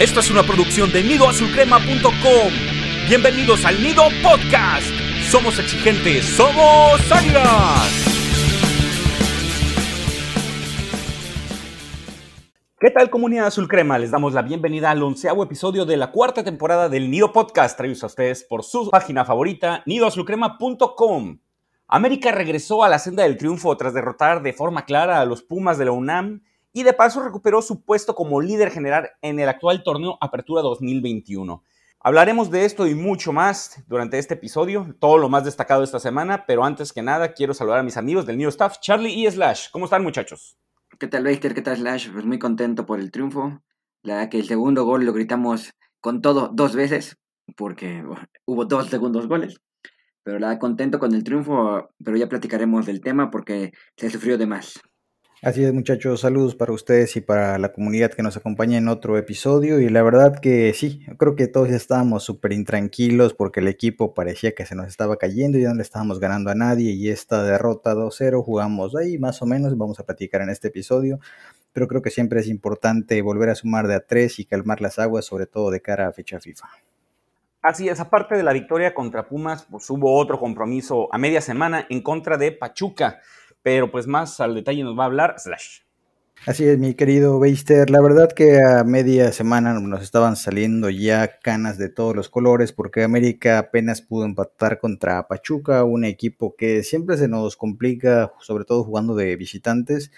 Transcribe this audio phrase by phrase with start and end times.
[0.00, 2.52] Esta es una producción de nidoazulcrema.com.
[3.06, 4.86] Bienvenidos al Nido Podcast.
[5.28, 8.06] Somos exigentes, somos águilas.
[12.78, 13.98] ¿Qué tal comunidad azul crema?
[13.98, 18.02] Les damos la bienvenida al onceavo episodio de la cuarta temporada del Nido Podcast, traídos
[18.02, 21.40] a ustedes por su página favorita, nidoazulcrema.com.
[21.88, 25.76] América regresó a la senda del triunfo tras derrotar de forma clara a los Pumas
[25.76, 26.40] de la UNAM
[26.72, 31.62] y de paso recuperó su puesto como líder general en el actual torneo Apertura 2021.
[32.02, 36.46] Hablaremos de esto y mucho más durante este episodio, todo lo más destacado esta semana,
[36.46, 39.68] pero antes que nada quiero saludar a mis amigos del New Staff, Charlie y Slash.
[39.70, 40.56] ¿Cómo están muchachos?
[40.98, 41.54] ¿Qué tal, Baker?
[41.54, 42.10] ¿Qué tal, Slash?
[42.10, 43.60] Pues muy contento por el triunfo.
[44.02, 47.18] La verdad que el segundo gol lo gritamos con todo dos veces,
[47.54, 48.02] porque
[48.46, 49.60] hubo dos segundos goles.
[50.22, 54.46] Pero la contento con el triunfo, pero ya platicaremos del tema porque se sufrió de
[54.46, 54.80] más.
[55.42, 59.16] Así es, muchachos, saludos para ustedes y para la comunidad que nos acompaña en otro
[59.16, 59.80] episodio.
[59.80, 64.12] Y la verdad que sí, creo que todos ya estábamos súper intranquilos porque el equipo
[64.12, 66.90] parecía que se nos estaba cayendo y ya no le estábamos ganando a nadie.
[66.92, 71.20] Y esta derrota 2-0 jugamos ahí más o menos, vamos a platicar en este episodio.
[71.72, 74.98] Pero creo que siempre es importante volver a sumar de a tres y calmar las
[74.98, 76.68] aguas, sobre todo de cara a fecha FIFA.
[77.62, 81.86] Así es, aparte de la victoria contra Pumas, pues hubo otro compromiso a media semana
[81.88, 83.20] en contra de Pachuca
[83.62, 85.80] pero pues más al detalle nos va a hablar Slash.
[86.46, 87.90] Así es, mi querido Beister.
[87.90, 92.72] La verdad que a media semana nos estaban saliendo ya canas de todos los colores
[92.72, 98.64] porque América apenas pudo empatar contra Pachuca, un equipo que siempre se nos complica, sobre
[98.64, 100.12] todo jugando de visitantes.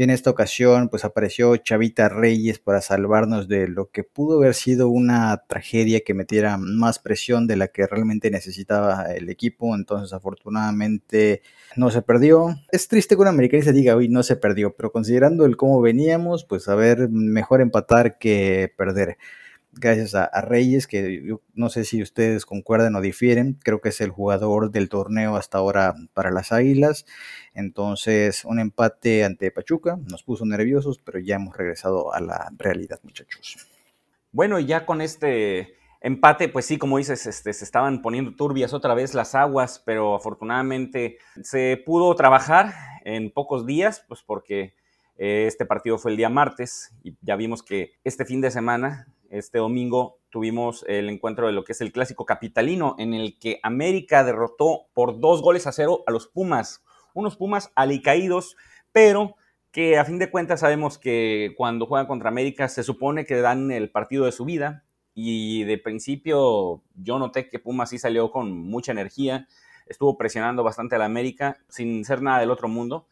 [0.00, 4.54] Y en esta ocasión, pues apareció Chavita Reyes para salvarnos de lo que pudo haber
[4.54, 9.74] sido una tragedia que metiera más presión de la que realmente necesitaba el equipo.
[9.74, 11.42] Entonces, afortunadamente,
[11.76, 12.56] no se perdió.
[12.72, 16.46] Es triste que un americanista diga, hoy no se perdió, pero considerando el cómo veníamos,
[16.46, 19.18] pues a ver, mejor empatar que perder
[19.72, 24.00] gracias a, Reyes, que yo no sé si ustedes concuerdan o difieren, creo que es
[24.00, 27.06] el jugador del torneo hasta ahora para las Águilas.
[27.54, 33.00] Entonces, un empate ante Pachuca nos puso nerviosos, pero ya hemos regresado a la realidad,
[33.02, 33.68] muchachos.
[34.32, 38.72] Bueno, y ya con este empate, pues sí, como dices, este, se estaban poniendo turbias
[38.72, 42.72] otra vez las aguas, pero afortunadamente se pudo trabajar
[43.04, 44.74] en pocos días, pues porque
[45.16, 49.06] eh, este partido fue el día martes y ya vimos que este fin de semana
[49.30, 53.60] este domingo tuvimos el encuentro de lo que es el clásico capitalino, en el que
[53.62, 56.82] América derrotó por dos goles a cero a los Pumas.
[57.14, 58.56] Unos Pumas alicaídos,
[58.92, 59.36] pero
[59.70, 63.70] que a fin de cuentas sabemos que cuando juegan contra América se supone que dan
[63.70, 64.84] el partido de su vida.
[65.14, 69.46] Y de principio yo noté que Pumas sí salió con mucha energía,
[69.86, 73.06] estuvo presionando bastante a la América sin ser nada del otro mundo.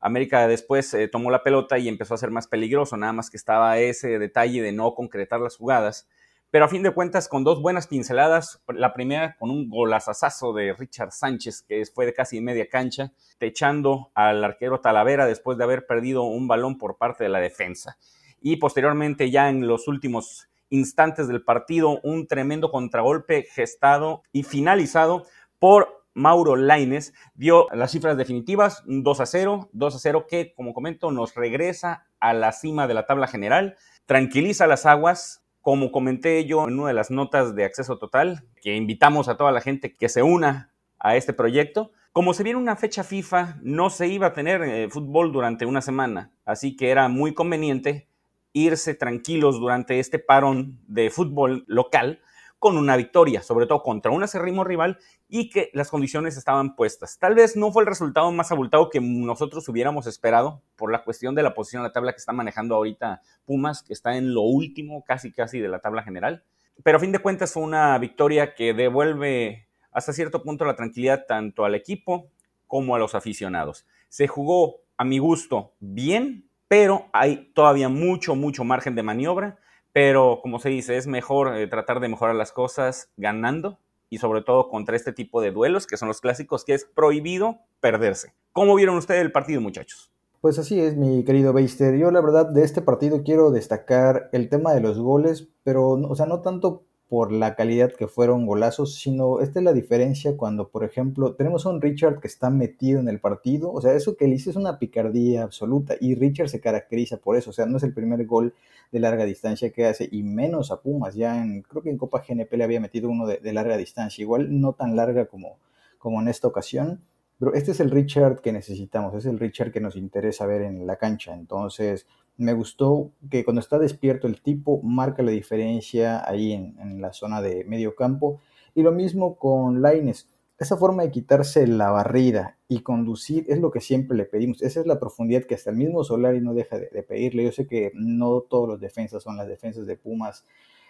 [0.00, 3.36] América después eh, tomó la pelota y empezó a ser más peligroso, nada más que
[3.36, 6.08] estaba ese detalle de no concretar las jugadas.
[6.50, 10.72] Pero a fin de cuentas, con dos buenas pinceladas, la primera con un golazazazo de
[10.72, 15.86] Richard Sánchez, que fue de casi media cancha, techando al arquero Talavera después de haber
[15.86, 17.98] perdido un balón por parte de la defensa.
[18.40, 25.26] Y posteriormente, ya en los últimos instantes del partido, un tremendo contragolpe gestado y finalizado
[25.60, 30.74] por Mauro Laines dio las cifras definitivas, 2 a 0, 2 a 0 que, como
[30.74, 33.76] comento, nos regresa a la cima de la tabla general,
[34.06, 38.74] tranquiliza las aguas, como comenté yo en una de las notas de acceso total, que
[38.74, 41.92] invitamos a toda la gente que se una a este proyecto.
[42.12, 45.80] Como se viene una fecha FIFA, no se iba a tener eh, fútbol durante una
[45.80, 48.08] semana, así que era muy conveniente
[48.52, 52.20] irse tranquilos durante este parón de fútbol local
[52.60, 54.98] con una victoria, sobre todo contra un acérrimo rival
[55.28, 57.18] y que las condiciones estaban puestas.
[57.18, 61.34] Tal vez no fue el resultado más abultado que nosotros hubiéramos esperado por la cuestión
[61.34, 64.42] de la posición de la tabla que está manejando ahorita Pumas, que está en lo
[64.42, 66.44] último casi casi de la tabla general.
[66.84, 71.24] Pero a fin de cuentas fue una victoria que devuelve hasta cierto punto la tranquilidad
[71.26, 72.30] tanto al equipo
[72.66, 73.86] como a los aficionados.
[74.10, 79.58] Se jugó a mi gusto bien, pero hay todavía mucho, mucho margen de maniobra
[79.92, 83.78] pero como se dice, es mejor eh, tratar de mejorar las cosas ganando
[84.08, 87.58] y sobre todo contra este tipo de duelos que son los clásicos, que es prohibido
[87.80, 88.34] perderse.
[88.52, 90.10] ¿Cómo vieron ustedes el partido, muchachos?
[90.40, 91.96] Pues así es, mi querido Beister.
[91.98, 96.14] Yo la verdad de este partido quiero destacar el tema de los goles, pero, o
[96.16, 100.68] sea, no tanto por la calidad que fueron golazos, sino esta es la diferencia cuando,
[100.68, 104.16] por ejemplo, tenemos a un Richard que está metido en el partido, o sea, eso
[104.16, 107.66] que él hizo es una picardía absoluta y Richard se caracteriza por eso, o sea,
[107.66, 108.54] no es el primer gol
[108.92, 112.22] de larga distancia que hace y menos a Pumas, ya en, creo que en Copa
[112.26, 115.58] GNP le había metido uno de, de larga distancia, igual no tan larga como,
[115.98, 117.00] como en esta ocasión,
[117.40, 120.86] pero este es el Richard que necesitamos, es el Richard que nos interesa ver en
[120.86, 122.06] la cancha, entonces
[122.40, 127.42] Me gustó que cuando está despierto el tipo marca la diferencia ahí en, la zona
[127.42, 128.40] de medio campo.
[128.74, 130.26] Y lo mismo con Laines.
[130.58, 134.62] Esa forma de quitarse la barrida y conducir es lo que siempre le pedimos.
[134.62, 137.44] Esa es la profundidad que hasta el mismo Solari no deja de, pedirle.
[137.44, 140.46] Yo sé que no todos los defensas son las defensas de Pumas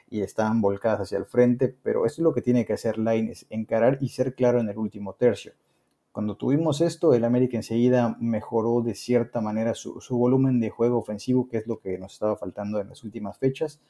[0.09, 3.47] y están volcadas hacia el frente, pero eso es lo que tiene que hacer Laines,
[3.51, 5.53] encarar y ser claro en el último tercio.
[6.13, 11.49] Cuando tuvimos esto, el América enseguida mejoró de cierta manera su, volumen de juego ofensivo,
[11.49, 13.81] que es lo que nos estaba faltando en las últimas fechas.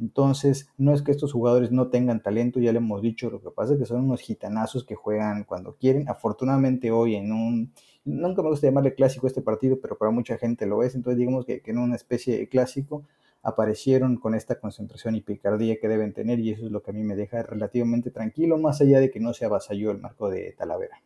[0.00, 3.50] Entonces, no es que estos jugadores no tengan talento, ya le hemos dicho, lo que
[3.50, 6.08] pasa es que son unos gitanazos que juegan cuando quieren.
[6.08, 7.72] Afortunadamente hoy en un,
[8.04, 11.46] nunca me gusta llamarle clásico este partido, pero para mucha gente lo es, entonces digamos
[11.46, 13.04] que, que en una especie de clásico
[13.42, 16.94] aparecieron con esta concentración y picardía que deben tener y eso es lo que a
[16.94, 20.54] mí me deja relativamente tranquilo, más allá de que no se avasalló el marco de
[20.58, 21.02] Talavera.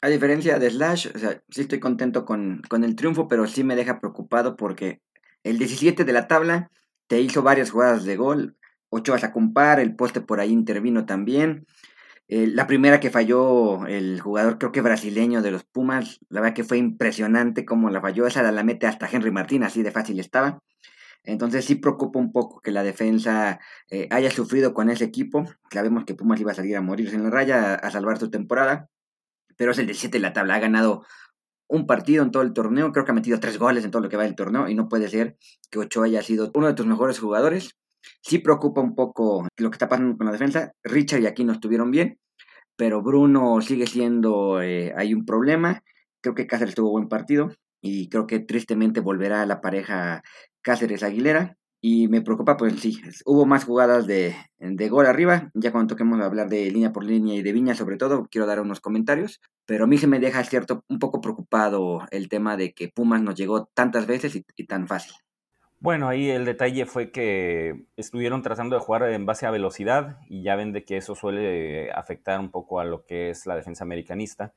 [0.00, 3.74] A diferencia de Slash, o sea, sí estoy contento con, el triunfo, pero sí me
[3.74, 5.00] deja preocupado porque
[5.42, 6.70] el 17 de la tabla
[7.08, 8.56] te hizo varias jugadas de gol.
[8.90, 11.66] Ochoa a compar, el poste por ahí intervino también.
[12.28, 16.54] Eh, la primera que falló el jugador, creo que brasileño de los Pumas, la verdad
[16.54, 18.26] que fue impresionante cómo la falló.
[18.26, 20.62] Esa la mete hasta Henry Martín, así de fácil estaba.
[21.24, 23.58] Entonces sí preocupa un poco que la defensa
[23.90, 25.44] eh, haya sufrido con ese equipo.
[25.72, 28.88] Sabemos que Pumas iba a salir a morirse en la raya, a salvar su temporada
[29.58, 30.54] pero es el 17 de la tabla.
[30.54, 31.04] Ha ganado
[31.68, 34.08] un partido en todo el torneo, creo que ha metido tres goles en todo lo
[34.08, 35.36] que va del torneo y no puede ser
[35.70, 37.76] que Ochoa haya sido uno de tus mejores jugadores.
[38.22, 40.72] Sí preocupa un poco lo que está pasando con la defensa.
[40.82, 42.18] Richard y aquí no estuvieron bien,
[42.76, 45.82] pero Bruno sigue siendo, eh, hay un problema.
[46.22, 47.50] Creo que Cáceres tuvo buen partido
[47.82, 50.22] y creo que tristemente volverá a la pareja
[50.62, 51.57] Cáceres-Aguilera.
[51.80, 55.50] Y me preocupa, pues sí, hubo más jugadas de, de, gol arriba.
[55.54, 58.60] Ya cuando toquemos hablar de línea por línea y de Viña, sobre todo, quiero dar
[58.60, 59.40] unos comentarios.
[59.64, 63.22] Pero a mí se me deja cierto, un poco preocupado el tema de que Pumas
[63.22, 65.12] nos llegó tantas veces y, tan fácil.
[65.78, 70.42] Bueno, ahí el detalle fue que estuvieron tratando de jugar en base a velocidad y
[70.42, 73.84] ya ven de que eso suele afectar un poco a lo que es la defensa
[73.84, 74.52] americanista.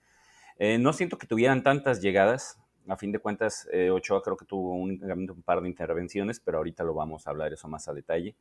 [0.57, 4.45] Eh, no siento que tuvieran tantas llegadas, a fin de cuentas, eh, Ochoa creo que
[4.45, 7.93] tuvo un, un, par de intervenciones, pero ahorita lo vamos a hablar eso más a
[7.93, 8.35] detalle.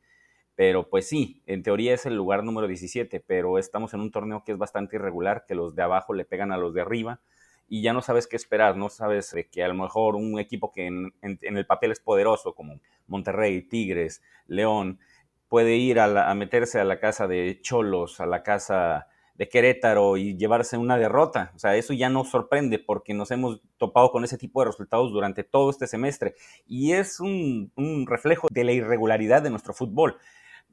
[0.55, 4.43] Pero pues sí, en teoría es el lugar número 17, pero estamos en un torneo
[4.43, 7.21] que es bastante irregular, que los de abajo le pegan a los de arriba
[7.69, 10.73] y ya no sabes qué esperar, no sabes de que a lo mejor un equipo
[10.73, 14.99] que en, el papel es poderoso, como Monterrey, Tigres, León,
[15.47, 19.07] puede ir a, a meterse a la casa de Cholos, a la casa
[19.41, 21.51] de Querétaro y llevarse una derrota.
[21.55, 25.11] O sea, eso ya no sorprende porque nos hemos topado con ese tipo de resultados
[25.11, 26.35] durante todo este semestre
[26.67, 27.71] y es un,
[28.07, 30.17] reflejo de la irregularidad de nuestro fútbol.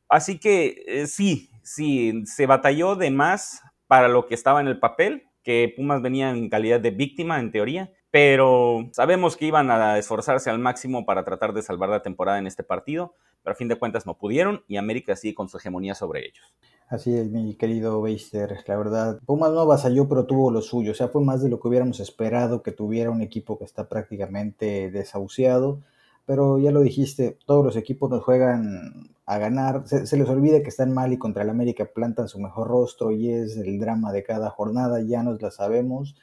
[0.06, 4.78] Así que eh, sí, sí, se batalló de más para lo que estaba en el
[4.78, 9.96] papel, que Pumas venía en calidad de víctima en teoría, pero sabemos que iban a
[9.96, 13.68] esforzarse al máximo para tratar de salvar la temporada en este partido, pero a fin
[13.68, 16.52] de cuentas no pudieron y América sigue con su hegemonía sobre ellos.
[16.88, 18.56] Así es, mi querido Beister.
[18.66, 20.90] La verdad, Pumas no avasalló, pero tuvo lo suyo.
[20.90, 23.88] O sea, fue más de lo que hubiéramos esperado que tuviera un equipo que está
[23.88, 25.80] prácticamente desahuciado.
[26.26, 29.84] Pero ya lo dijiste, todos los equipos nos juegan a ganar.
[29.86, 33.30] Se, les olvida que están mal y contra el América plantan su mejor rostro y
[33.30, 35.00] es el drama de cada jornada.
[35.02, 36.16] Ya nos la sabemos.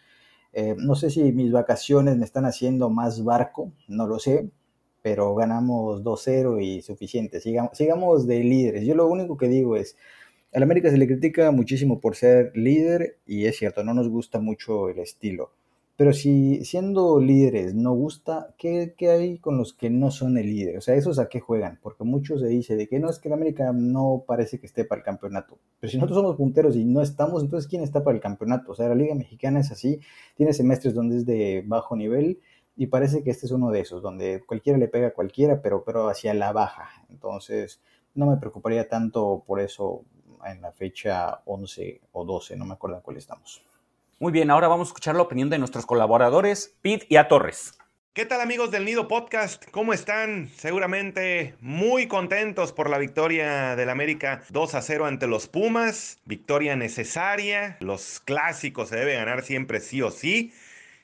[0.55, 4.49] Eh, no sé si mis vacaciones me están haciendo más barco, no lo sé,
[5.01, 7.41] pero ganamos 2-0 y suficiente.
[7.41, 8.85] Sigamos, sigamos de líderes.
[8.85, 9.97] Yo lo único que digo es
[10.53, 14.39] al América se le critica muchísimo por ser líder y es cierto, no nos gusta
[14.39, 15.51] mucho el estilo.
[15.97, 20.77] Pero si siendo líderes no gusta, ¿qué, hay con los que no son el líder?
[20.77, 21.79] O sea, ¿esos a qué juegan?
[21.81, 24.83] Porque muchos se dice de que no, es que el América no parece que esté
[24.83, 25.57] para el campeonato.
[25.79, 28.73] Pero si nosotros somos punteros y no estamos, entonces ¿quién está para el campeonato?
[28.73, 30.01] O sea, la Liga Mexicana es así,
[30.35, 32.41] tiene semestres donde es de bajo nivel
[32.75, 35.85] y parece que este es uno de esos, donde cualquiera le pega a cualquiera, pero,
[35.85, 36.89] pero hacia la baja.
[37.09, 37.81] Entonces,
[38.15, 40.03] no me preocuparía tanto por eso
[40.45, 43.63] en la fecha 11 o 12, no me acuerdo en cuál estamos.
[44.17, 47.77] Muy bien, ahora vamos a escuchar la opinión de nuestros colaboradores, Pete y A Torres.
[48.13, 49.69] ¿Qué tal amigos del Nido Podcast?
[49.71, 50.47] ¿Cómo están?
[50.55, 56.21] Seguramente muy contentos por la victoria del América 2 a 0 ante los Pumas.
[56.23, 57.75] Victoria necesaria.
[57.81, 60.53] Los clásicos se debe ganar siempre sí o sí.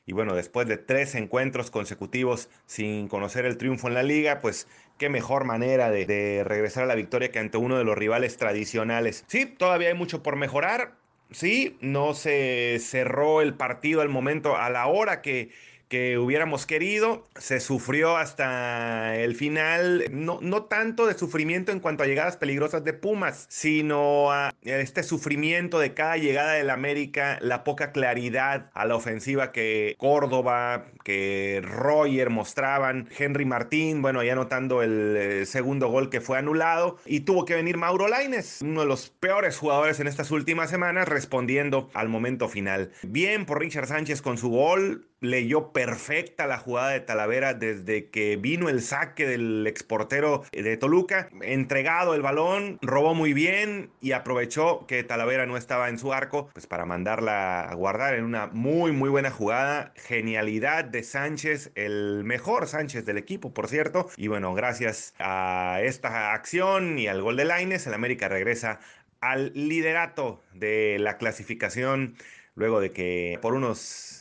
[0.05, 4.69] Y bueno, después de tres encuentros consecutivos sin conocer el triunfo en la liga, pues
[4.97, 9.25] qué mejor manera de, regresar a la victoria que ante uno de los rivales tradicionales.
[9.27, 11.00] Sí, todavía hay mucho por mejorar.
[11.31, 15.51] Sí, no se cerró el partido al momento, a la hora que,
[15.91, 17.27] que hubiéramos querido.
[17.35, 22.85] Se sufrió hasta el final, no, no tanto de sufrimiento en cuanto a llegadas peligrosas
[22.85, 28.85] de Pumas, sino a este sufrimiento de cada llegada del América, la poca claridad a
[28.85, 35.89] la ofensiva que Córdoba, que Roger mostraban, Henry Martín, bueno, ya notando el eh, segundo
[35.89, 39.99] gol que fue anulado, y tuvo que venir Mauro Laines, uno de los peores jugadores
[39.99, 42.91] en estas últimas semanas, respondiendo al momento final.
[43.03, 48.35] Bien por Richard Sánchez con su gol, leyó perfecta la jugada de Talavera desde que
[48.35, 54.85] vino el saque del exportero de Toluca, entregado el balón, robó muy bien y aprovechó
[54.87, 58.91] que Talavera no estaba en su arco, pues para mandarla a guardar en una muy
[58.91, 64.53] muy buena jugada, genialidad de Sánchez, el mejor Sánchez del equipo, por cierto, y bueno,
[64.55, 68.79] gracias a esta acción y al gol de Laines, el América regresa
[69.19, 72.15] al liderato de la clasificación
[72.55, 74.20] luego de que por unos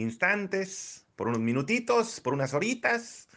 [0.00, 3.28] instantes, por unos minutitos, por unas horitas,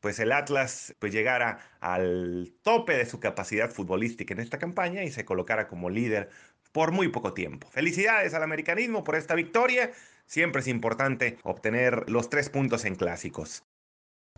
[0.00, 5.10] pues el Atlas pues llegara al tope de su capacidad futbolística en esta campaña y
[5.10, 6.30] se colocara como líder
[6.72, 7.68] por muy poco tiempo.
[7.70, 9.90] Felicidades al americanismo por esta victoria.
[10.26, 13.64] Siempre es importante obtener los tres puntos en clásicos.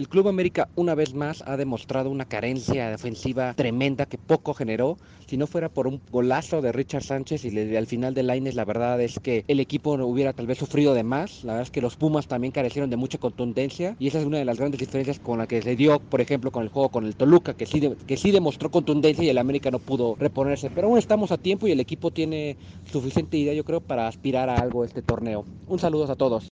[0.02, 4.98] El Club América una vez más ha demostrado una carencia defensiva tremenda que poco generó.
[5.28, 8.64] Si no fuera por un golazo de Richard Sánchez y al final de Laines, la
[8.64, 11.44] verdad es que el equipo hubiera tal vez sufrido de más.
[11.44, 14.38] La verdad es que los Pumas también carecieron de mucha contundencia y esa es una
[14.38, 17.06] de las grandes diferencias con la que se dio, por ejemplo, con el juego con
[17.06, 20.68] el Toluca, que sí, que sí demostró contundencia y el América no pudo reponerse.
[20.68, 22.56] Pero aún estamos a tiempo y el equipo tiene
[22.90, 25.44] suficiente idea, yo creo, para aspirar a algo este torneo.
[25.68, 26.51] Un saludo a todos.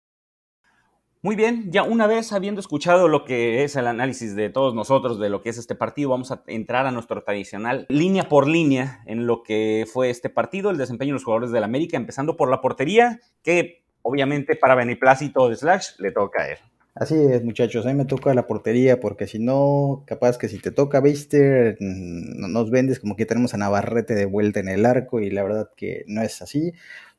[1.26, 5.20] Muy bien, ya una vez habiendo escuchado lo que es el análisis de todos nosotros
[5.20, 9.02] de lo que es este partido, vamos a entrar a nuestro tradicional línea por línea
[9.08, 12.52] en lo que fue este partido, el desempeño de los jugadores del América, empezando por
[12.52, 16.58] la portería, que obviamente para beneplácito de Slash le toca a él.
[16.94, 20.60] Así es, muchachos, a mí me toca la portería, porque si no, capaz que si
[20.60, 24.86] te toca Beister, mm, nos vendes como que tenemos a Navarrete de vuelta en el
[24.86, 26.72] arco, y la verdad que no es así.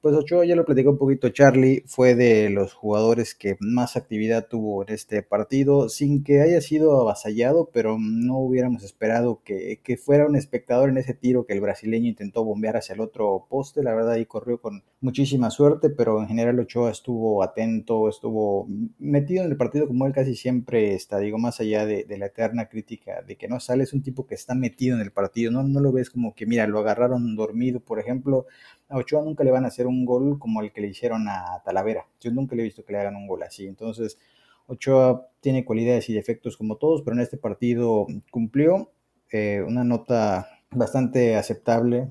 [0.07, 4.47] Pues Ochoa, ya lo platicó un poquito Charlie, fue de los jugadores que más actividad
[4.47, 10.27] tuvo en este partido, sin que haya sido avasallado, pero no hubiéramos esperado que, fuera
[10.27, 13.97] un espectador en ese tiro que el brasileño intentó bombear hacia el otro poste, la
[13.97, 18.69] verdad ahí corrió con muchísima suerte, pero en general Ochoa estuvo atento, estuvo
[19.01, 22.69] metido en el partido como él casi siempre está, digo, más allá de, la eterna
[22.69, 25.65] crítica de que no sale, es un tipo que está metido en el partido, no,
[25.65, 28.47] no lo ves como que, mira, lo agarraron dormido, por ejemplo,
[28.89, 31.63] a Ochoa nunca le van a hacer un gol como el que le hicieron a
[31.65, 32.07] Talavera.
[32.21, 33.67] Yo nunca le he visto que le hagan un gol así.
[33.67, 34.19] Entonces,
[34.67, 38.91] Ochoa tiene cualidades y defectos como todos, pero en este partido cumplió
[39.31, 42.09] eh, una nota bastante aceptable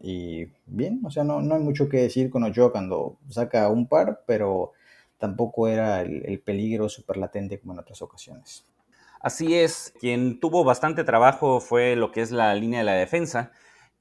[0.00, 1.00] y bien.
[1.04, 4.72] O sea, no, no hay mucho que decir con Ochoa cuando saca un par, pero
[5.18, 8.64] tampoco era el, el peligro súper latente como en otras ocasiones.
[9.20, 13.52] Así es, quien tuvo bastante trabajo fue lo que es la línea de la defensa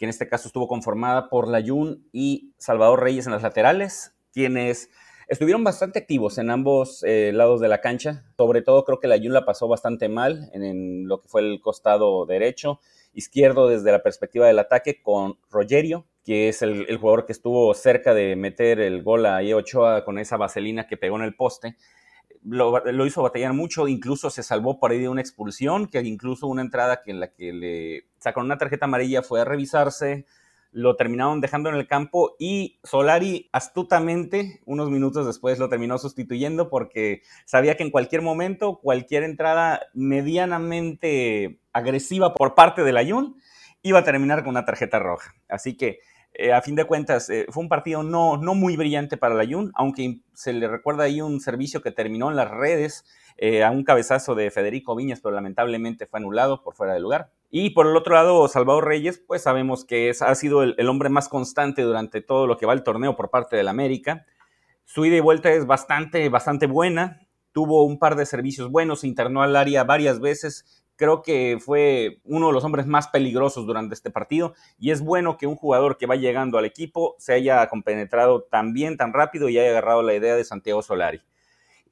[0.04, 4.90] que en este caso estuvo conformada por Layun y Salvador Reyes en las laterales, quienes
[5.30, 8.26] estuvieron bastante activos en ambos eh, lados de la cancha.
[8.36, 12.26] Sobre todo creo que Layun la pasó bastante mal en, lo que fue el costado
[12.26, 12.82] derecho,
[13.14, 18.14] izquierdo desde la perspectiva del ataque con Rogerio, que es el, jugador que estuvo cerca
[18.14, 21.78] de meter el gol a Ochoa con esa vaselina que pegó en el poste
[22.46, 26.62] lo, hizo batallar mucho, incluso se salvó por ahí de una expulsión, que incluso una
[26.62, 30.26] entrada que en la que le sacaron una tarjeta amarilla fue a revisarse,
[30.72, 36.68] lo terminaron dejando en el campo y Solari astutamente unos minutos después lo terminó sustituyendo
[36.68, 43.38] porque sabía que en cualquier momento cualquier entrada medianamente agresiva por parte del Ayun
[43.84, 45.36] iba a terminar con una tarjeta roja.
[45.48, 46.00] Así que
[46.36, 49.46] eh, a fin de cuentas, eh, fue un partido no, no muy brillante para la
[49.46, 53.06] Jun, aunque se le recuerda ahí un servicio que terminó en las redes
[53.38, 57.32] eh, a un cabezazo de Federico Viñas, pero lamentablemente fue anulado por fuera de lugar.
[57.52, 61.30] Y por el otro lado, Salvador Reyes, pues sabemos que ha sido el, hombre más
[61.30, 64.26] constante durante todo lo que va el torneo por parte del América.
[64.86, 67.28] Su ida y vuelta es bastante, bastante buena.
[67.52, 72.48] Tuvo un par de servicios buenos, internó al área varias veces, creo que fue uno
[72.48, 76.06] de los hombres más peligrosos durante este partido y es bueno que un jugador que
[76.06, 80.36] va llegando al equipo se haya compenetrado tan tan rápido y haya agarrado la idea
[80.36, 81.22] de Santiago Solari.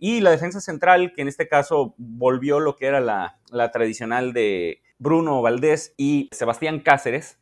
[0.04, 3.38] Y la defensa central, que en este caso volvió lo que era la,
[3.72, 7.40] tradicional de Bruno Valdés y Sebastián Cáceres,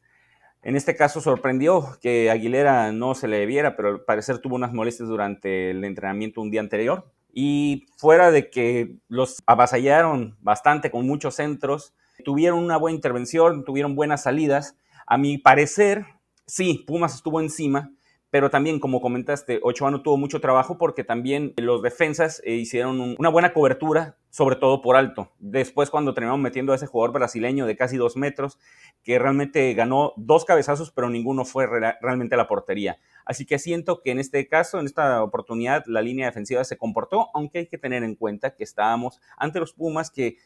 [0.62, 4.74] en este caso sorprendió que Aguilera no se le viera, pero al parecer tuvo unas
[4.74, 7.10] molestias durante el entrenamiento un día anterior.
[7.32, 11.94] Y fuera de que los avasallaron bastante con muchos centros,
[12.24, 14.76] tuvieron una buena intervención, tuvieron buenas salidas.
[15.06, 16.06] A mi parecer,
[16.46, 17.92] sí, Pumas estuvo encima,
[18.32, 23.16] pero también, como comentaste, Ochoa no tuvo mucho trabajo porque también los defensas eh, hicieron
[23.18, 25.32] una buena cobertura, sobre todo por alto.
[25.40, 28.60] Después, cuando terminaron metiendo a ese jugador brasileño de casi dos metros,
[29.04, 33.00] que realmente ganó dos cabezazos, pero ninguno fue realmente a la portería.
[33.26, 37.30] Así que siento que en este caso, en esta oportunidad, la línea defensiva se comportó,
[37.34, 40.38] aunque hay que tener en cuenta que estábamos ante los Pumas, que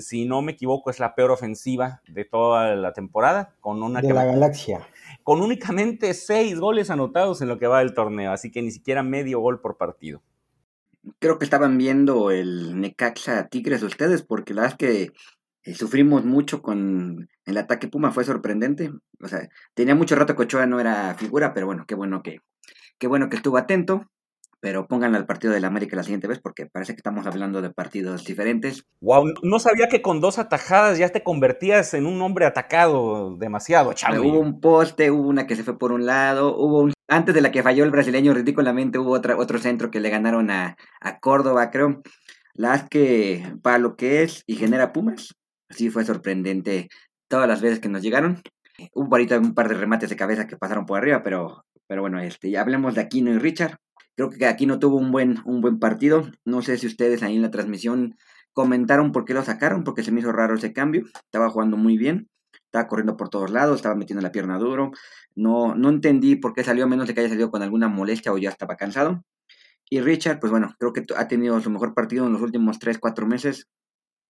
[0.00, 4.12] si no me equivoco, es la peor ofensiva de toda la temporada, con una de
[4.12, 4.86] la galaxia.
[5.22, 9.02] Con únicamente seis goles anotados en lo que va del torneo, así que ni siquiera
[9.02, 10.22] medio gol por partido.
[11.18, 15.12] Creo que estaban viendo el Necaxa Tigres ustedes, porque la verdad es que
[15.62, 18.92] eh, sufrimos mucho con el ataque Puma, fue sorprendente.
[19.20, 22.40] O sea, tenía mucho rato que Ochoa no era figura, pero bueno, qué bueno que,
[22.98, 24.08] qué bueno que estuvo atento
[24.60, 27.70] pero pónganlo al partido del América la siguiente vez porque parece que estamos hablando de
[27.70, 28.84] partidos diferentes.
[29.00, 33.92] Wow, no sabía que con dos atajadas ya te convertías en un hombre atacado demasiado,
[33.92, 34.20] chaval.
[34.20, 36.92] Hubo un poste, hubo una que se fue por un lado, hubo un...
[37.08, 40.50] Antes de la que falló el brasileño ridículamente hubo otra, otro centro que le ganaron
[40.50, 42.02] a, a Córdoba, creo.
[42.54, 45.34] Las que para lo que es y genera Pumas,
[45.70, 46.88] sí fue sorprendente
[47.28, 48.42] todas las veces que nos llegaron.
[48.92, 52.20] Hubo ahorita un par de remates de cabeza que pasaron por arriba, pero, pero bueno,
[52.20, 53.76] este, ya hablemos de Aquino y Richard.
[54.16, 56.30] Creo que aquí no tuvo un buen, un buen partido.
[56.44, 58.16] No sé si ustedes ahí en la transmisión
[58.54, 61.04] comentaron por qué lo sacaron, porque se me hizo raro ese cambio.
[61.24, 62.30] Estaba jugando muy bien,
[62.64, 64.92] estaba corriendo por todos lados, estaba metiendo la pierna duro.
[65.34, 68.32] No, no entendí por qué salió, a menos de que haya salido con alguna molestia
[68.32, 69.22] o ya estaba cansado.
[69.90, 72.98] Y Richard, pues bueno, creo que ha tenido su mejor partido en los últimos 3,
[72.98, 73.68] 4 meses.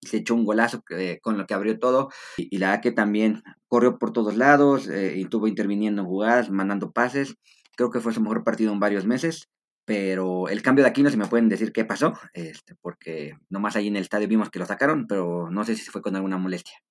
[0.01, 0.83] Se echó un golazo
[1.21, 2.09] con lo que abrió todo.
[2.37, 6.91] Y, la que también corrió por todos lados eh, y estuvo interviniendo en jugadas, mandando
[6.91, 7.35] pases.
[7.77, 9.49] Creo que fue su mejor partido en varios meses
[9.87, 13.77] pero el cambio de aquí no se me pueden decir qué pasó, este, porque nomás
[13.77, 16.37] ahí en el estadio vimos que lo sacaron, pero no sé si fue con alguna
[16.37, 16.83] molestia.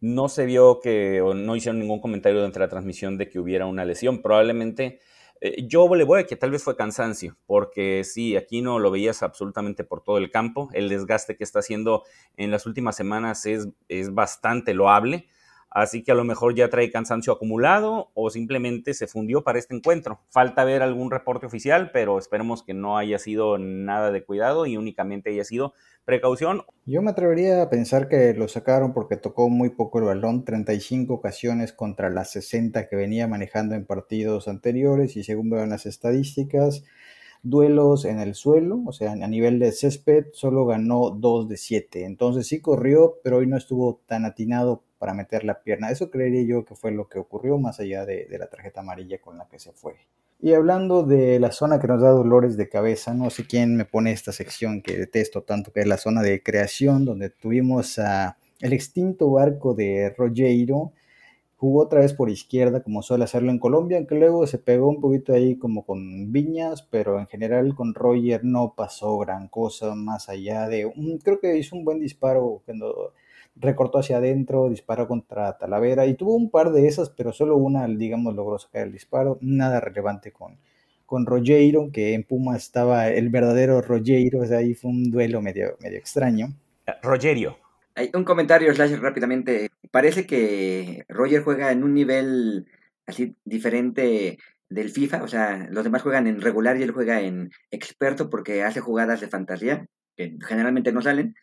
[0.00, 3.64] No se vio que, o no hicieron ningún comentario durante la transmisión de que hubiera
[3.64, 4.20] una lesión.
[4.20, 5.00] Probablemente,
[5.40, 8.90] eh, yo le voy a que tal vez fue cansancio, porque sí, aquí no lo
[8.90, 10.68] veías absolutamente por todo el campo.
[10.74, 12.02] El desgaste que está haciendo
[12.36, 15.26] en las últimas semanas es, es bastante loable.
[15.74, 19.74] Así que a lo mejor ya trae cansancio acumulado o simplemente se fundió para este
[19.74, 20.20] encuentro.
[20.28, 24.76] Falta ver algún reporte oficial, pero esperemos que no haya sido nada de cuidado y
[24.76, 25.72] únicamente haya sido
[26.04, 26.62] precaución.
[26.84, 31.14] Yo me atrevería a pensar que lo sacaron porque tocó muy poco el balón, 35
[31.14, 36.84] ocasiones contra las 60 que venía manejando en partidos anteriores y según veo las estadísticas,
[37.42, 42.04] duelos en el suelo, o sea, a nivel de césped, solo ganó 2 de 7.
[42.04, 45.90] Entonces sí corrió, pero hoy no estuvo tan atinado para meter la pierna.
[45.90, 49.36] Eso creería yo que fue lo que ocurrió más allá de, la tarjeta amarilla con
[49.36, 49.94] la que se fue.
[50.40, 53.84] Y hablando de la zona que nos da dolores de cabeza, no sé quién me
[53.84, 58.36] pone esta sección que detesto tanto, que es la zona de creación, donde tuvimos a
[58.60, 60.92] el extinto barco de Rogero,
[61.56, 65.00] jugó otra vez por izquierda como suele hacerlo en Colombia, aunque luego se pegó un
[65.00, 70.28] poquito ahí como con Viñas, pero en general con Roger no pasó gran cosa más
[70.28, 70.92] allá de
[71.24, 73.14] creo que hizo un buen disparo cuando
[73.56, 77.86] recortó hacia adentro, disparó contra Talavera y tuvo un par de esas, pero solo una,
[77.86, 79.38] digamos, logró sacar el disparo.
[79.40, 80.58] Nada relevante con,
[81.06, 85.42] con Rogero, que en Puma estaba el verdadero Rogero, o sea, ahí fue un duelo
[85.42, 86.48] medio, medio extraño.
[87.02, 87.58] Rogerio.
[87.94, 89.70] Hay un comentario, Slash, rápidamente.
[89.90, 92.66] Parece que Roger juega en un nivel
[93.06, 94.38] así diferente
[94.70, 98.62] del FIFA, o sea, los demás juegan en regular y él juega en experto porque
[98.62, 99.86] hace jugadas de fantasía
[100.16, 101.34] que generalmente no salen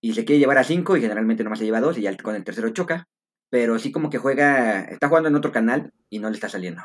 [0.00, 2.34] y se quiere llevar a cinco y generalmente nomás se lleva dos y ya con
[2.34, 3.08] el tercero choca.
[3.48, 6.82] Pero sí como que juega, está jugando en otro canal y no le está saliendo.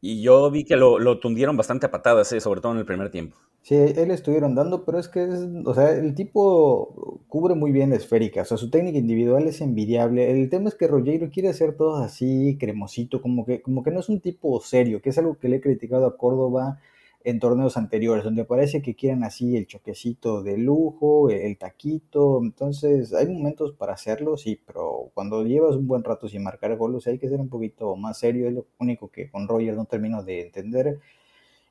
[0.00, 2.86] Y yo vi que lo, lo tundieron bastante a patadas, eh, sobre todo en el
[2.86, 3.36] primer tiempo.
[3.62, 7.90] Sí, él estuvieron dando, pero es que, es, o sea, el tipo cubre muy bien
[7.90, 10.30] la esférica, o sea, su técnica individual es envidiable.
[10.30, 14.00] El tema es que Rogero quiere hacer todo así, cremosito, como que, como que no
[14.00, 16.80] es un tipo serio, que es algo que le he criticado a Córdoba
[17.22, 23.12] en torneos anteriores, donde parece que quieren así el choquecito de lujo, el, taquito, entonces
[23.12, 27.18] hay momentos para hacerlo, sí, pero cuando llevas un buen rato sin marcar goles hay
[27.18, 30.42] que ser un poquito más serio, es lo único que con Roger no termino de
[30.42, 31.00] entender.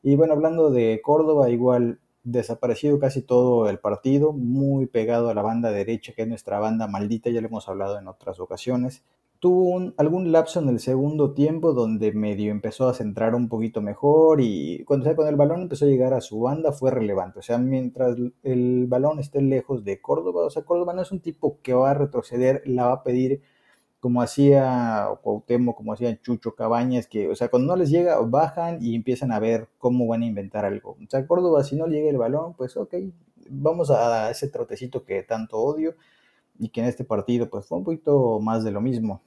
[0.03, 5.41] Y bueno, hablando de Córdoba, igual desaparecido casi todo el partido, muy pegado a la
[5.41, 9.03] banda derecha, que es nuestra banda maldita, ya lo hemos hablado en otras ocasiones
[9.39, 14.41] tuvo algún lapso en el segundo tiempo donde medio empezó a centrar un poquito mejor
[14.41, 17.39] y cuando, con el balón empezó a llegar a su banda fue relevante.
[17.39, 21.21] O sea, mientras el balón esté lejos de Córdoba, o sea, Córdoba no es un
[21.21, 23.41] tipo que va a retroceder, la va a pedir
[23.99, 28.79] como hacía Cuauhtémoc, como hacía Chucho Cabañas, que, o sea, cuando no les llega, bajan
[28.81, 30.91] y empiezan a ver cómo van a inventar algo.
[30.91, 32.95] O sea, Córdoba, si no llega el balón, pues ok,
[33.49, 35.95] vamos a ese trotecito que tanto odio
[36.59, 39.21] y que en este partido pues fue un poquito más de lo mismo.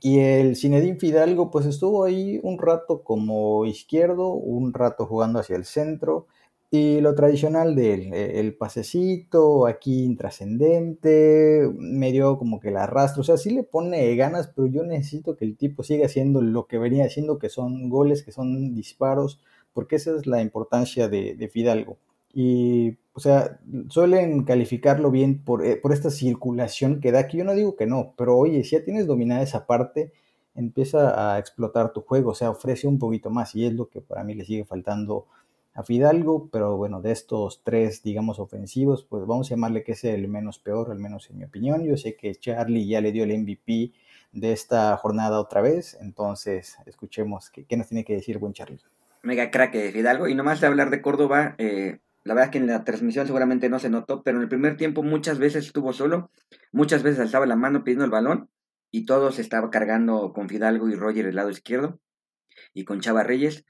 [0.00, 5.56] Y el Zinedine Fidalgo pues estuvo ahí un rato como izquierdo, un rato jugando hacia
[5.56, 6.26] el centro.
[6.70, 13.24] Y lo tradicional del e, el pasecito, aquí intrascendente, medio como que la arrastra, o
[13.24, 16.78] sea, sí le pone ganas, pero yo necesito que el tipo siga haciendo lo que
[16.78, 19.40] venía haciendo, que son goles, que son disparos,
[19.72, 21.96] porque esa es la importancia de, de Fidalgo.
[22.40, 27.42] Y, o sea, suelen calificarlo bien por, eh, por, esta circulación que da, que yo
[27.42, 30.12] no digo que no, pero oye, si ya tienes dominada esa parte,
[30.54, 34.00] empieza a explotar tu juego, o sea, ofrece un poquito más, y es lo que
[34.00, 35.26] para mí le sigue faltando
[35.74, 40.04] a Fidalgo, pero bueno, de estos tres, digamos, ofensivos, pues vamos a llamarle que es
[40.04, 41.82] el menos peor, al menos en mi opinión.
[41.82, 43.90] Yo sé que Charlie ya le dio el MVP
[44.30, 48.78] de esta jornada otra vez, entonces escuchemos qué, qué nos tiene que decir buen Charlie.
[49.24, 52.66] Mega crack de Fidalgo, y nomás de hablar de Córdoba, eh, la verdad que en
[52.66, 56.30] la transmisión seguramente no se notó, pero en el primer tiempo muchas veces estuvo solo,
[56.72, 58.50] muchas veces alzaba la mano pidiendo el balón,
[58.90, 62.00] y todo se estaba cargando con Fidalgo y Roger el lado izquierdo,
[62.74, 63.64] y con Chava Reyes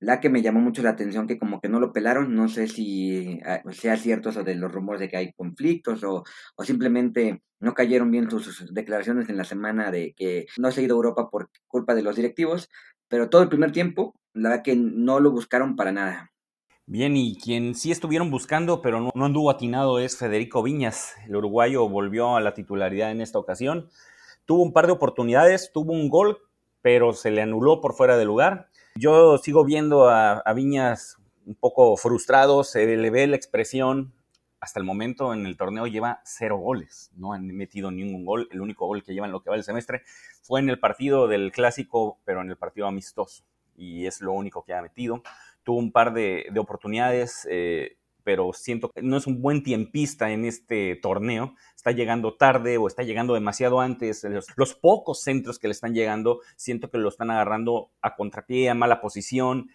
[0.00, 2.66] la que me llamó mucho la atención que como que no lo pelaron, no sé
[2.66, 6.24] si ah, sea cierto eso de los rumores de que hay conflictos o,
[6.56, 10.84] o simplemente no cayeron bien sus, declaraciones en la semana de que no se ha
[10.84, 12.70] ido a Europa por culpa de los directivos,
[13.08, 16.32] pero todo el primer tiempo, la verdad que no lo buscaron para nada.
[16.90, 21.14] Bien, y quien sí estuvieron buscando, pero no, anduvo atinado es Federico Viñas.
[21.24, 23.88] El uruguayo volvió a la titularidad en esta ocasión.
[24.44, 26.38] Tuvo un par de oportunidades, tuvo un gol,
[26.82, 31.96] pero se le anuló por fuera de lugar yo sigo viendo a, Viñas un poco
[31.96, 34.12] frustrado, se le ve la expresión.
[34.60, 38.46] Hasta el momento en el torneo lleva cero goles, no han metido ningún gol.
[38.50, 40.02] El único gol que lleva en lo que va el semestre
[40.42, 43.44] fue en el partido del clásico, pero en el partido amistoso.
[43.74, 45.22] Y es lo único que ha metido.
[45.62, 50.44] Tuvo un par de, oportunidades, eh, pero siento que no es un buen tiempista en
[50.44, 51.54] este torneo.
[51.74, 54.26] Está llegando tarde o está llegando demasiado antes.
[54.56, 58.74] Los, pocos centros que le están llegando, siento que lo están agarrando a contrapié, a
[58.74, 59.70] mala posición.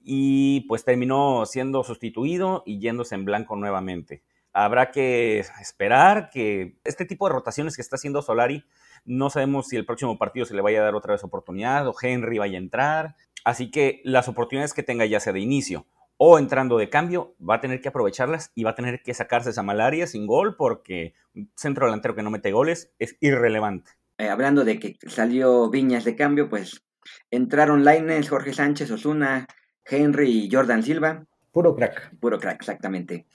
[0.00, 4.22] Y pues terminó siendo sustituido y yéndose en blanco nuevamente.
[4.52, 8.64] Habrá que esperar que este tipo de rotaciones que está haciendo Solari,
[9.04, 11.94] no sabemos si el próximo partido se le vaya a dar otra vez oportunidad o
[12.00, 13.16] Henry vaya a entrar.
[13.44, 15.86] Así que las oportunidades que tenga ya sea de inicio
[16.18, 19.50] o entrando de cambio, va a tener que aprovecharlas y va a tener que sacarse
[19.50, 23.92] esa malaria sin gol porque un centro delantero que no mete goles es irrelevante.
[24.18, 26.82] Eh, hablando de que salió Viñas de cambio, pues
[27.30, 29.46] entraron Lainez, Jorge Sánchez, Osuna,
[29.84, 31.24] Henry y Jordan Silva.
[31.52, 32.18] Puro crack.
[32.18, 33.26] Puro crack, exactamente.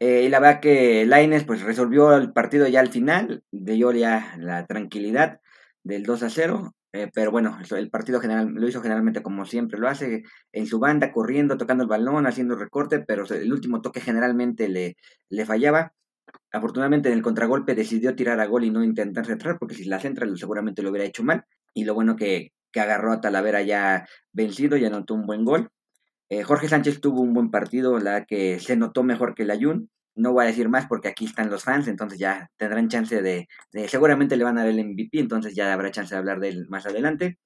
[0.00, 4.34] Eh, y la verdad que Lainez pues resolvió el partido ya al final, dio ya
[4.38, 5.40] la tranquilidad
[5.84, 9.78] del 2 a 0 eh, pero bueno, el partido general lo hizo generalmente como siempre
[9.78, 14.00] lo hace, en su banda, corriendo, tocando el balón, haciendo recorte, pero el último toque
[14.00, 14.96] generalmente le,
[15.30, 15.92] le fallaba.
[16.52, 20.00] Afortunadamente en el contragolpe decidió tirar a gol y no intentar centrar, porque si la
[20.00, 21.44] centra seguramente lo hubiera hecho mal.
[21.74, 25.70] Y lo bueno que, que agarró a Talavera ya vencido y anotó un buen gol.
[26.28, 29.90] Eh, Jorge Sánchez tuvo un buen partido, la que se notó mejor que el Ayun.
[30.14, 33.48] No voy a decir más porque aquí están los fans, entonces ya tendrán chance de,
[33.88, 36.66] seguramente le van a dar el MVP, entonces ya habrá chance de hablar de él
[36.68, 37.38] más adelante.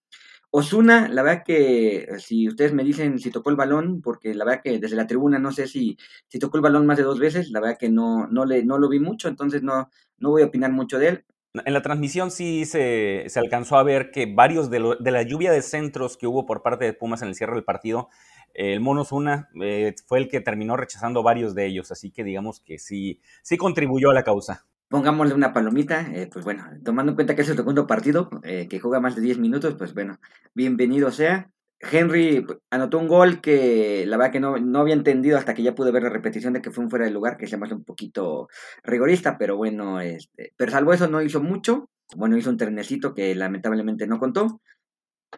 [0.50, 4.62] Osuna, la verdad que si ustedes me dicen si tocó el balón, porque la verdad
[4.62, 5.98] que desde la tribuna no sé si,
[6.28, 8.78] si tocó el balón más de dos veces, la verdad que no, no, le, no
[8.78, 11.24] lo vi mucho, entonces no, no voy a opinar mucho de él.
[11.64, 15.50] En la transmisión sí se, se alcanzó a ver que varios de, de, la lluvia
[15.52, 18.08] de centros que hubo por parte de Pumas en el cierre del partido
[18.56, 22.60] el Mono Zuna eh, fue el que terminó rechazando varios de ellos, así que digamos
[22.60, 24.64] que sí, sí contribuyó a la causa.
[24.88, 28.66] Pongámosle una palomita, eh, pues bueno, tomando en cuenta que es el segundo partido, eh,
[28.68, 30.18] que juega más de 10 minutos, pues bueno,
[30.54, 31.50] bienvenido sea.
[31.78, 35.74] Henry anotó un gol que la verdad que no, no había entendido hasta que ya
[35.74, 37.74] pude ver la repetición de que fue un fuera de lugar, que se me hace
[37.74, 38.48] un poquito
[38.82, 41.90] rigorista, pero bueno, este, pero salvo eso no hizo mucho.
[42.14, 44.60] Bueno, hizo un trenecito que lamentablemente no contó.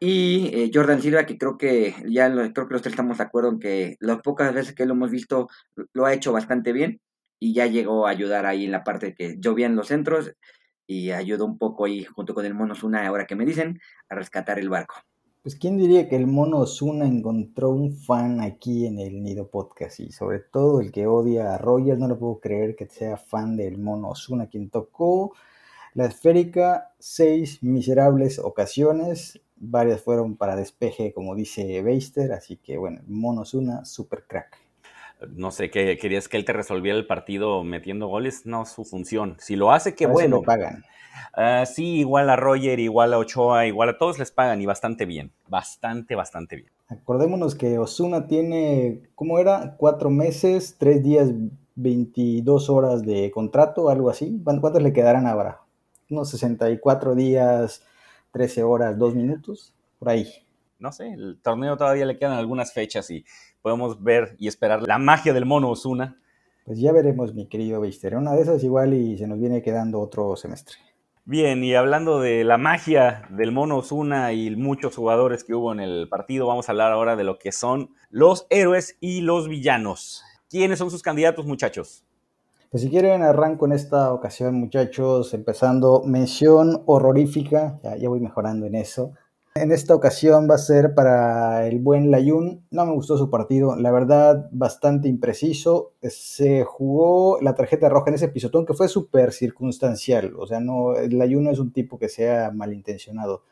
[0.01, 3.51] Y eh, Jordan Silva, que creo que ya creo que los tres estamos de acuerdo
[3.51, 5.48] en que las pocas veces que lo hemos visto
[5.92, 7.01] lo ha hecho bastante bien
[7.40, 10.33] y ya llegó a ayudar ahí en la parte que llovía en los centros
[10.87, 14.14] y ayudó un poco ahí junto con el Mono Zuna, ahora que me dicen, a
[14.14, 14.94] rescatar el barco.
[15.42, 20.01] Pues quién diría que el Mono Zuna encontró un fan aquí en el Nido Podcast
[20.01, 23.57] y sobre todo el que odia a Royal, no lo puedo creer que sea fan
[23.57, 25.35] del Mono Zuna, quien tocó
[25.94, 33.01] la esférica seis miserables ocasiones varias fueron para despeje, como dice Beister, así que bueno,
[33.07, 34.59] Monos una super crack.
[35.35, 38.47] No sé, ¿qué, ¿querías que él te resolviera el partido metiendo goles?
[38.47, 39.37] No, su función.
[39.40, 40.37] Si lo hace, qué bueno.
[40.37, 40.85] lo pagan.
[41.37, 45.07] Uh, sí, igual a Roger, igual a Ochoa, igual a todos les pagan y bastante
[45.07, 45.33] bien.
[45.49, 46.68] Bastante, bastante bien.
[46.88, 49.75] Acordémonos que Osuna tiene, ¿cómo era?
[49.77, 51.31] Cuatro meses, tres días,
[51.75, 54.40] 22 horas de contrato, algo así.
[54.42, 55.61] ¿Cuántos le quedarán ahora?
[56.11, 57.83] Unos 64 días
[58.33, 60.29] 13 horas, 2 minutos, por ahí.
[60.79, 63.25] No sé, el torneo todavía le quedan algunas fechas y
[63.62, 66.21] podemos ver y esperar la magia del mono Osuna.
[66.64, 68.14] Pues ya veremos, mi querido Beister.
[68.17, 70.77] Una de esas igual y se nos viene quedando otro semestre.
[71.25, 75.81] Bien, y hablando de la magia del mono Osuna y muchos jugadores que hubo en
[75.81, 80.23] el partido, vamos a hablar ahora de lo que son los héroes y los villanos.
[80.49, 82.05] ¿Quiénes son sus candidatos, muchachos?
[82.70, 88.66] Pues si quieren, arranco en esta ocasión, muchachos, empezando mención horrorífica, ya, ya voy mejorando
[88.66, 89.14] en eso.
[89.54, 92.66] En esta ocasión va a ser para el buen Layun.
[92.70, 95.94] No me gustó su partido, la verdad, bastante impreciso.
[96.02, 100.35] Se jugó la tarjeta roja en ese pisotón que fue súper circunstancial.
[100.38, 103.42] O sea, no, Layun no es un tipo que sea malintencionado.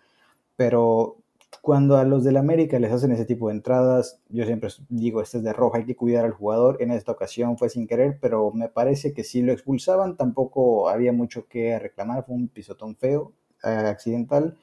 [0.57, 1.17] Pero
[1.63, 5.39] cuando a los del América les hacen ese tipo de entradas, yo siempre digo, este
[5.39, 6.79] es de roja, hay que cuidar al jugador.
[6.81, 11.13] En esta ocasión fue sin querer, pero me parece que si lo expulsaban tampoco había
[11.13, 12.25] mucho que reclamar.
[12.25, 13.33] Fue un pisotón feo,
[13.65, 14.57] eh, accidental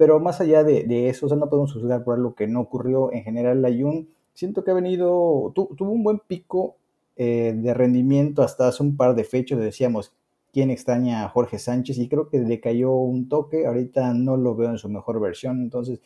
[0.00, 3.12] pero más allá de, eso, o sea, no podemos juzgar por algo que no ocurrió.
[3.12, 6.76] En general, la Jun, siento que ha venido, tuvo un buen pico
[7.16, 9.58] eh, de rendimiento hasta hace un par de fechas.
[9.58, 10.14] Decíamos,
[10.54, 11.98] ¿quién extraña a Jorge Sánchez?
[11.98, 13.66] Y creo que le cayó un toque.
[13.66, 15.60] Ahorita no lo veo en su mejor versión.
[15.60, 16.00] Entonces,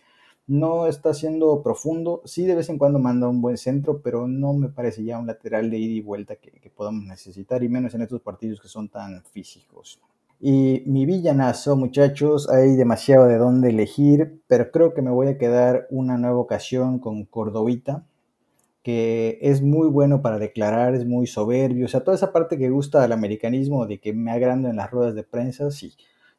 [0.46, 2.22] no está siendo profundo.
[2.24, 5.26] Sí, de vez en cuando manda un buen centro, pero no me parece ya un
[5.26, 8.88] lateral de ida y vuelta que, podamos necesitar, y menos en estos partidos que son
[8.88, 10.00] tan físicos.
[10.40, 15.38] Y mi villanazo, muchachos, hay demasiado de dónde elegir, pero creo que me voy a
[15.38, 18.04] quedar una nueva ocasión con Cordovita,
[18.82, 22.68] que es muy bueno para declarar, es muy soberbio, o sea, toda esa parte que
[22.68, 25.94] gusta del americanismo, de que me agrando en las ruedas de prensa, sí,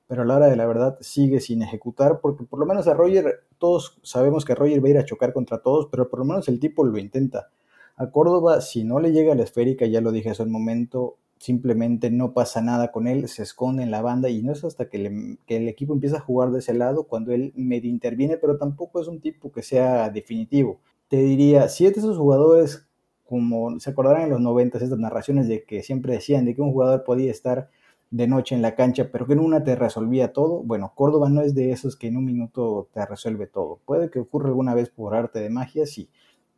[0.07, 2.93] pero a la hora de la verdad sigue sin ejecutar, porque por lo menos a
[2.93, 6.25] Roger, todos sabemos que Roger va a ir a chocar contra todos, pero por lo
[6.25, 7.49] menos el tipo lo intenta.
[7.97, 12.11] A Córdoba, si no le llega la esférica, ya lo dije hace un momento, simplemente
[12.11, 15.37] no pasa nada con él, se esconde en la banda y no es hasta que,
[15.47, 19.07] el equipo empieza a jugar de ese lado cuando él medio interviene, pero tampoco es
[19.07, 20.79] un tipo que sea definitivo.
[21.07, 22.87] Te diría, si de esos jugadores,
[23.25, 26.71] como se acordarán en los 90, estas narraciones de que siempre decían de que un
[26.71, 27.69] jugador podía estar
[28.15, 30.63] de noche en la cancha, pero que en una te resolvía todo.
[30.63, 33.81] Bueno, Córdoba no es de esos que en un minuto te resuelve todo.
[33.83, 36.09] Puede que ocurra alguna vez por arte de magia, sí,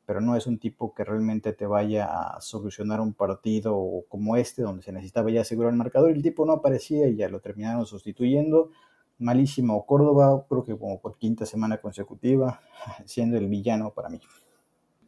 [0.05, 3.75] pero no es un tipo que realmente te vaya a solucionar un partido
[4.07, 6.11] como este, donde se necesitaba ya asegurar el marcador.
[6.11, 8.69] El tipo no aparecía y ya lo terminaron sustituyendo.
[9.17, 12.61] Malísimo Córdoba, creo que como por quinta semana consecutiva,
[13.05, 14.21] siendo el villano para mí.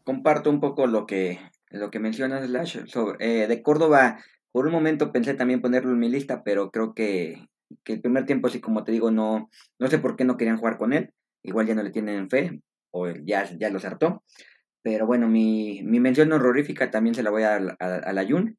[0.04, 1.38] Comparto un poco lo que,
[1.70, 2.88] lo que mencionas, Lash.
[2.88, 4.18] Sobre, eh, de Córdoba,
[4.52, 7.48] por un momento pensé también ponerlo en mi lista, pero creo que,
[7.84, 10.58] que el primer tiempo, así como te digo, no, no sé por qué no querían
[10.58, 11.12] jugar con él.
[11.44, 14.24] Igual ya no le tienen fe, o ya, ya los hartó.
[14.82, 18.58] Pero bueno, mi, mi mención horrorífica también se la voy a, a, la Jun.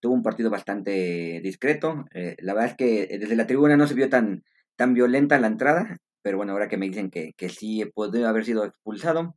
[0.00, 2.04] Tuvo un partido bastante discreto.
[2.14, 4.44] Eh, la verdad es que desde la tribuna no se vio tan,
[4.76, 5.96] tan violenta la entrada.
[6.22, 9.36] Pero bueno, ahora que me dicen que, que sí podría haber sido expulsado,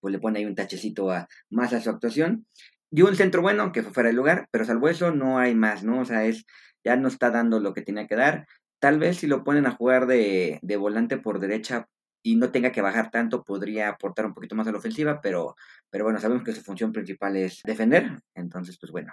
[0.00, 2.46] pues le pone ahí un tachecito a, más a su actuación.
[2.94, 5.82] Dio un centro bueno, que fue fuera de lugar, pero salvo eso no hay más,
[5.82, 6.00] ¿no?
[6.00, 6.44] O sea, es,
[6.84, 8.46] ya no está dando lo que tenía que dar.
[8.78, 11.88] Tal vez si lo ponen a jugar de, de volante por derecha,
[12.26, 15.56] y no tenga que bajar tanto, podría aportar un poquito más a la ofensiva, pero,
[15.90, 19.12] pero bueno, sabemos que su función principal es defender, entonces pues bueno.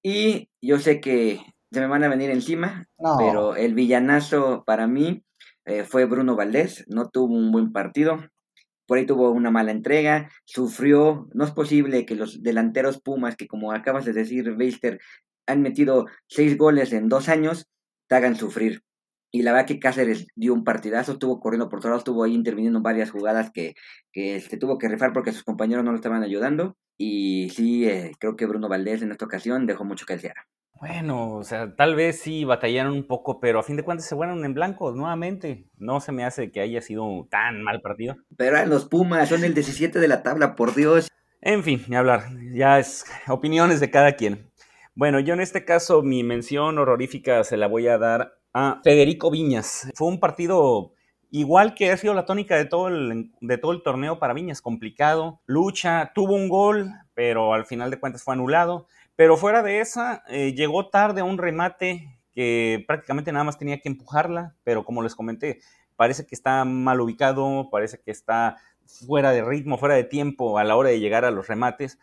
[0.00, 1.40] Y yo sé que
[1.72, 2.86] se me van a venir encima,
[3.18, 5.24] pero el villanazo para mí
[5.64, 8.24] eh, fue Bruno Valdés, no tuvo un buen partido,
[8.86, 13.48] por ahí tuvo una mala entrega, sufrió, no es posible que los delanteros Pumas, que
[13.48, 15.00] como acabas de decir, Beister,
[15.46, 17.66] han metido seis goles en dos años,
[18.08, 18.82] te hagan sufrir.
[19.32, 22.34] Y la verdad que Cáceres dio un partidazo, estuvo corriendo por todos lados, estuvo ahí
[22.34, 23.74] interviniendo en varias jugadas que,
[24.12, 26.76] que se tuvo que rifar porque sus compañeros no lo estaban ayudando.
[26.96, 30.36] Y sí, eh, creo que Bruno Valdés en esta ocasión dejó mucho que desear.
[30.78, 34.14] Bueno, o sea, tal vez sí batallaron un poco, pero a fin de cuentas se
[34.14, 35.68] fueron en blanco nuevamente.
[35.78, 38.16] No se me hace que haya sido tan mal partido.
[38.36, 41.08] Pero los Pumas, son el 17 de la tabla, por Dios.
[41.40, 44.50] En fin, ni hablar, ya es opiniones de cada quien.
[44.94, 49.30] Bueno, yo en este caso mi mención horrorífica se la voy a dar a Federico
[49.30, 49.90] Viñas.
[49.94, 50.92] Fue un partido
[51.30, 54.62] igual que ha sido la tónica de todo el, de todo el torneo para Viñas,
[54.62, 58.86] complicado, lucha, tuvo un gol, pero al final de cuentas fue anulado.
[59.16, 63.80] Pero fuera de esa, eh, llegó tarde a un remate que prácticamente nada más tenía
[63.80, 65.60] que empujarla, pero como les comenté,
[65.96, 70.64] parece que está mal ubicado, parece que está fuera de ritmo, fuera de tiempo a
[70.64, 71.98] la hora de llegar a los remates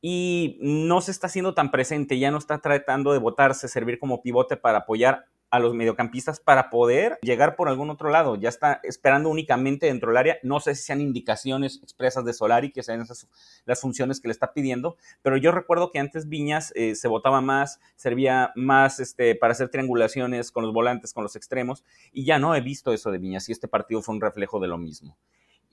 [0.00, 4.22] y no se está haciendo tan presente, ya no está tratando de botarse, servir como
[4.22, 8.34] pivote para apoyar a los mediocampistas para poder llegar por algún otro lado.
[8.34, 10.38] Ya está esperando únicamente dentro del área.
[10.42, 13.28] No sé si sean indicaciones expresas de Solari, que sean esas
[13.64, 17.40] las funciones que le está pidiendo, pero yo recuerdo que antes Viñas eh, se votaba
[17.40, 22.40] más, servía más este, para hacer triangulaciones con los volantes, con los extremos, y ya
[22.40, 25.16] no he visto eso de Viñas, y este partido fue un reflejo de lo mismo.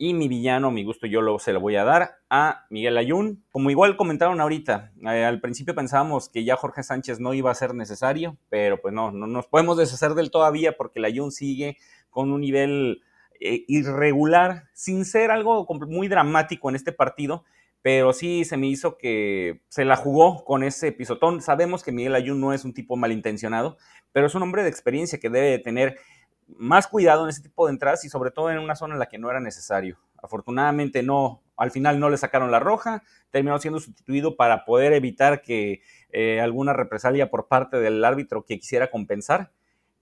[0.03, 3.45] Y mi villano, mi gusto, yo se lo voy a dar a Miguel Ayun.
[3.51, 7.53] Como igual comentaron ahorita, eh, al principio pensábamos que ya Jorge Sánchez no iba a
[7.53, 11.77] ser necesario, pero pues no, no nos podemos deshacer del todavía porque el Ayun sigue
[12.09, 13.03] con un nivel
[13.39, 17.43] eh, irregular, sin ser algo muy dramático en este partido,
[17.83, 21.43] pero sí se me hizo que se la jugó con ese pisotón.
[21.43, 23.77] Sabemos que Miguel Ayun no es un tipo malintencionado,
[24.13, 25.99] pero es un hombre de experiencia que debe tener
[26.57, 29.07] más cuidado en ese tipo de entradas y sobre todo en una zona en la
[29.07, 29.97] que no era necesario.
[30.21, 35.41] Afortunadamente no, al final no le sacaron la roja, terminó siendo sustituido para poder evitar
[35.41, 39.51] que eh, alguna represalia por parte del árbitro que quisiera compensar,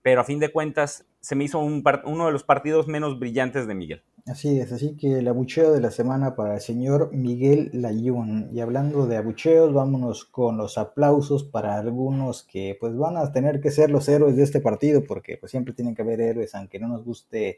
[0.02, 3.76] pero a fin de cuentas se me hizo uno de los partidos menos brillantes de
[3.76, 4.04] Miguel.
[4.30, 8.48] Así es, así que el abucheo de la semana para el señor Miguel Layún.
[8.54, 13.60] Y hablando de abucheos, vámonos con los aplausos para algunos que pues van a tener
[13.60, 16.78] que ser los héroes de este partido, porque pues siempre tienen que haber héroes, aunque
[16.78, 17.58] no nos guste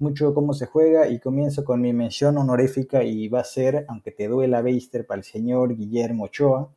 [0.00, 1.08] mucho cómo se juega.
[1.08, 5.18] Y comienzo con mi mención honorífica y va a ser, aunque te duela Beister, para
[5.18, 6.68] el señor Guillermo Ochoa,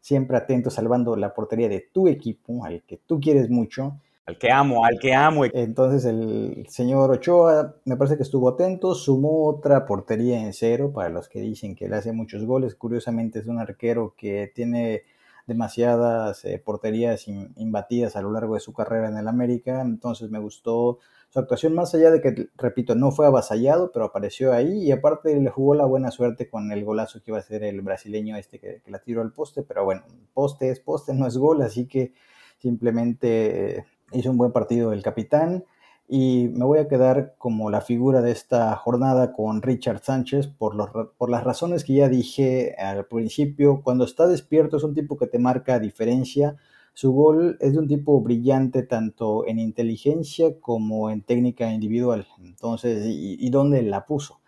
[0.00, 4.52] siempre atento salvando la portería de tu equipo, al que tú quieres mucho al que
[4.52, 5.46] amo, al que amo.
[5.46, 11.08] Entonces el señor Ochoa me parece que estuvo atento, sumó otra portería en cero para
[11.08, 12.74] los que dicen que le hace muchos goles.
[12.74, 15.04] Curiosamente es un arquero que tiene
[15.46, 19.80] demasiadas eh, porterías imbatidas a lo largo de su carrera en el América.
[19.80, 20.98] Entonces me gustó
[21.30, 25.34] su actuación, más allá de que, repito, no fue avasallado, pero apareció ahí y aparte
[25.40, 28.58] le jugó la buena suerte con el golazo que iba a ser el brasileño este
[28.58, 29.62] que, que la tiró al poste.
[29.62, 30.02] Pero bueno,
[30.34, 32.12] poste es poste, no es gol, así que
[32.58, 35.64] simplemente hizo un buen partido el capitán
[36.08, 40.74] y me voy a quedar como la figura de esta jornada con Richard Sánchez por,
[40.74, 43.82] los, por las razones que ya dije al principio.
[43.82, 46.56] Cuando está despierto es un tipo que te marca diferencia.
[46.94, 52.26] Su gol es de un tipo brillante tanto en inteligencia como en técnica individual.
[52.42, 54.40] Entonces, ¿y, y dónde la puso?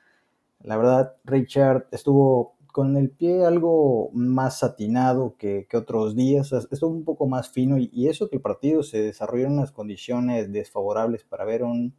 [0.62, 7.04] La verdad, Richard estuvo con el pie algo más satinado que, otros días, estuvo un
[7.04, 11.44] poco más fino y, eso que el partido se desarrolló en unas condiciones desfavorables para
[11.44, 11.94] ver un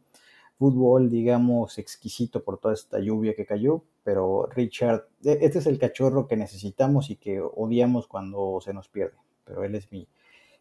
[0.58, 5.78] fútbol, digamos, exquisito por toda esta lluvia que cayó, pero Richard, e, este es el
[5.78, 10.06] cachorro que necesitamos y que odiamos cuando se nos pierde, pero él es mi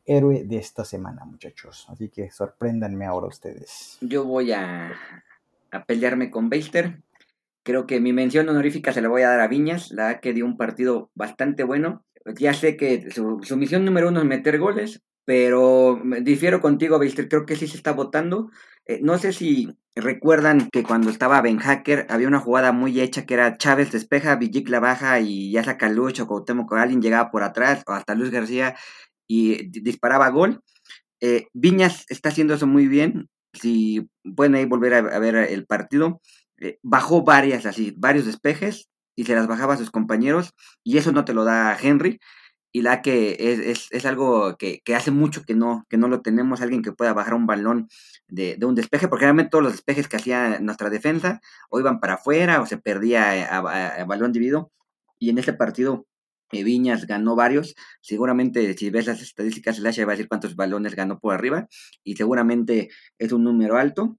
[0.05, 3.97] héroe de esta semana, muchachos, así que sorpréndanme ahora ustedes.
[4.01, 4.93] Yo voy a,
[5.71, 7.01] a pelearme con Beister
[7.63, 10.45] Creo que mi mención honorífica se la voy a dar a Viñas, la que dio
[10.45, 12.03] un partido bastante bueno.
[12.37, 17.45] Ya sé que su, misión número uno es meter goles, pero difiero contigo, Beister, creo
[17.45, 18.49] que sí se está votando.
[18.87, 23.25] Eh, no sé si recuerdan que cuando estaba Ben Hacker había una jugada muy hecha
[23.25, 27.43] que era Chávez despeja, Villic la baja y ya saca Lucho, Cuauhtémoc alguien llegaba por
[27.43, 28.75] atrás o hasta Luis García
[29.27, 30.61] y disparaba gol.
[31.21, 33.29] Eh, Viñas está haciendo eso muy bien.
[33.53, 36.21] Si pueden ahí volver a ver el partido,
[36.61, 41.11] eh, bajó varias así, varios despejes y se las bajaba a sus compañeros y eso
[41.11, 42.19] no te lo da Henry
[42.71, 43.35] y la que
[43.71, 47.33] es, algo que, hace mucho que no, que no lo tenemos, alguien que pueda bajar
[47.33, 47.89] un balón
[48.27, 52.13] de, un despeje, porque realmente todos los despejes que hacía nuestra defensa o iban para
[52.13, 54.71] afuera o se perdía a, balón dividido
[55.19, 56.05] y en este partido
[56.51, 60.55] eh, Viñas ganó varios, seguramente si ves las estadísticas el H va a decir cuántos
[60.55, 61.67] balones ganó por arriba
[62.03, 64.17] y seguramente es un número alto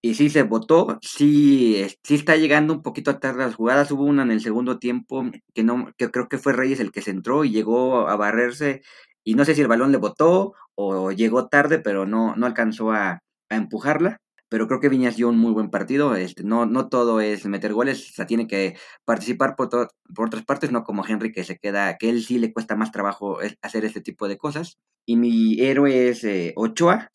[0.00, 3.90] y sí se votó, sí, sí está llegando un poquito tarde las jugadas.
[3.90, 7.02] Hubo una en el segundo tiempo que no, que creo que fue Reyes el que
[7.02, 8.82] se entró y llegó a barrerse.
[9.24, 12.92] Y no sé si el balón le botó o llegó tarde, pero no, no alcanzó
[12.92, 14.18] a, empujarla.
[14.50, 16.14] Pero creo que Viñas dio un muy buen partido.
[16.16, 19.68] Este, no, no todo es meter goles, o sea, tiene que participar por,
[20.14, 22.92] por otras partes, no como Henry que se queda, que él sí le cuesta más
[22.92, 24.78] trabajo hacer este tipo de cosas.
[25.06, 27.10] Y mi héroe es eh, Ochoa.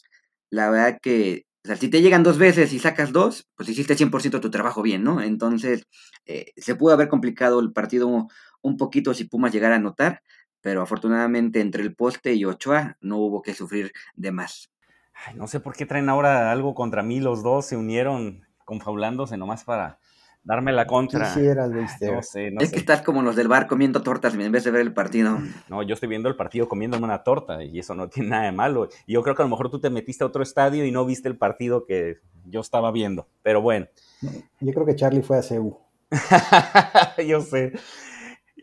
[0.52, 3.96] La verdad que o sea, si te llegan dos veces y sacas dos, pues hiciste
[3.96, 5.22] 100% tu trabajo bien, ¿no?
[5.22, 5.88] Entonces,
[6.26, 8.28] eh, se pudo haber complicado el partido
[8.62, 10.24] un poquito si Pumas llegara a anotar,
[10.60, 14.72] pero afortunadamente entre el poste y Ochoa no hubo que sufrir de más.
[15.14, 19.38] Ay, no sé por qué traen ahora algo contra mí, los dos se unieron confabulándose
[19.38, 20.00] nomás para
[20.44, 21.36] darme la contra.
[21.36, 24.72] No sé, no es que estás como los del bar comiendo tortas en vez de
[24.72, 25.40] ver el partido.
[25.70, 28.52] No, yo estoy viendo el partido comiéndome una torta y eso no tiene nada de
[28.52, 28.90] malo.
[29.06, 31.06] Y yo creo que a lo mejor tú te metiste a otro estadio y no
[31.06, 33.28] viste el partido que yo estaba viendo.
[33.42, 33.88] Pero bueno.
[34.60, 35.78] Yo creo que Charlie fue a CEU.
[37.28, 37.74] yo sé.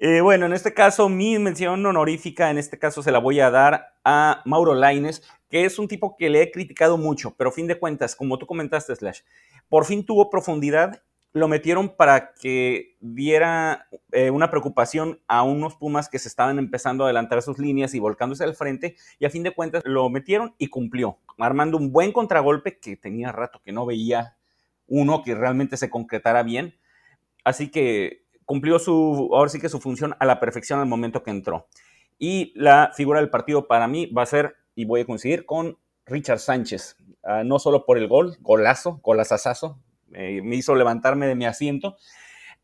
[0.02, 3.50] Eh, bueno, en este caso, mi mención honorífica, en este caso se la voy a
[3.50, 7.52] dar a Mauro Laines, que es un tipo que le he criticado mucho, pero a
[7.52, 9.20] fin de cuentas, como tú comentaste, Slash,
[9.68, 11.02] por fin tuvo profundidad
[11.32, 17.04] lo metieron para que diera eh, una preocupación a unos Pumas que se estaban empezando
[17.04, 20.54] a adelantar sus líneas y volcándose al frente, y a fin de cuentas lo metieron
[20.58, 24.36] y cumplió, armando un buen contragolpe que tenía rato que no veía
[24.86, 26.74] uno que realmente se concretara bien.
[27.44, 31.30] Así que cumplió su, ahora sí que su función a la perfección al momento que
[31.30, 31.68] entró.
[32.18, 35.78] Y la figura del partido para mí va a ser, y voy a coincidir, con
[36.04, 36.96] Richard Sánchez.
[37.22, 39.78] Ah, no solo por el gol, golazo, golazazazo,
[40.10, 41.96] me hizo levantarme de mi asiento.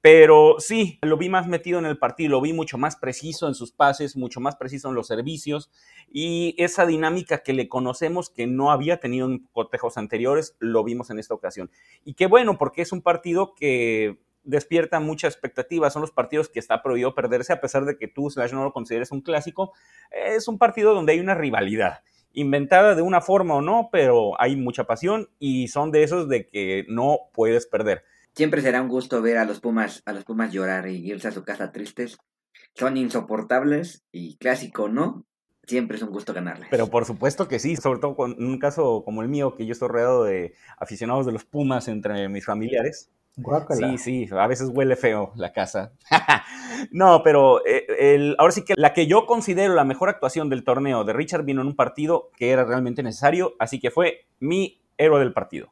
[0.00, 3.54] Pero sí, lo vi más metido en el partido, lo vi mucho más preciso en
[3.54, 5.70] sus pases, mucho más preciso en los servicios
[6.12, 11.10] y esa dinámica que le conocemos que no había tenido en cotejos anteriores, lo vimos
[11.10, 11.72] en esta ocasión.
[12.04, 15.90] Y qué bueno, porque es un partido que despierta mucha expectativa.
[15.90, 18.72] Son los partidos que está prohibido perderse, a pesar de que tú, Slash, no lo
[18.72, 19.72] consideres un clásico.
[20.10, 22.04] Es un partido donde hay una rivalidad
[22.36, 26.46] inventada de una forma o no, pero hay mucha pasión y son de esos de
[26.46, 28.04] que no puedes perder.
[28.34, 31.32] Siempre será un gusto ver a los Pumas, a los Pumas llorar y irse a
[31.32, 32.18] su casa tristes.
[32.74, 35.24] Son insoportables y clásico no,
[35.66, 36.68] siempre es un gusto ganarles.
[36.70, 39.72] Pero por supuesto que sí, sobre todo en un caso como el mío, que yo
[39.72, 43.10] estoy rodeado de aficionados de los Pumas entre mis familiares.
[43.70, 45.92] Sí, sí, a veces huele feo la casa.
[46.90, 51.04] no, pero eh, ahora sí que la que yo considero la mejor actuación del torneo
[51.04, 55.20] de Richard vino en un partido que era realmente necesario, así que fue mi héroe
[55.20, 55.68] del partido.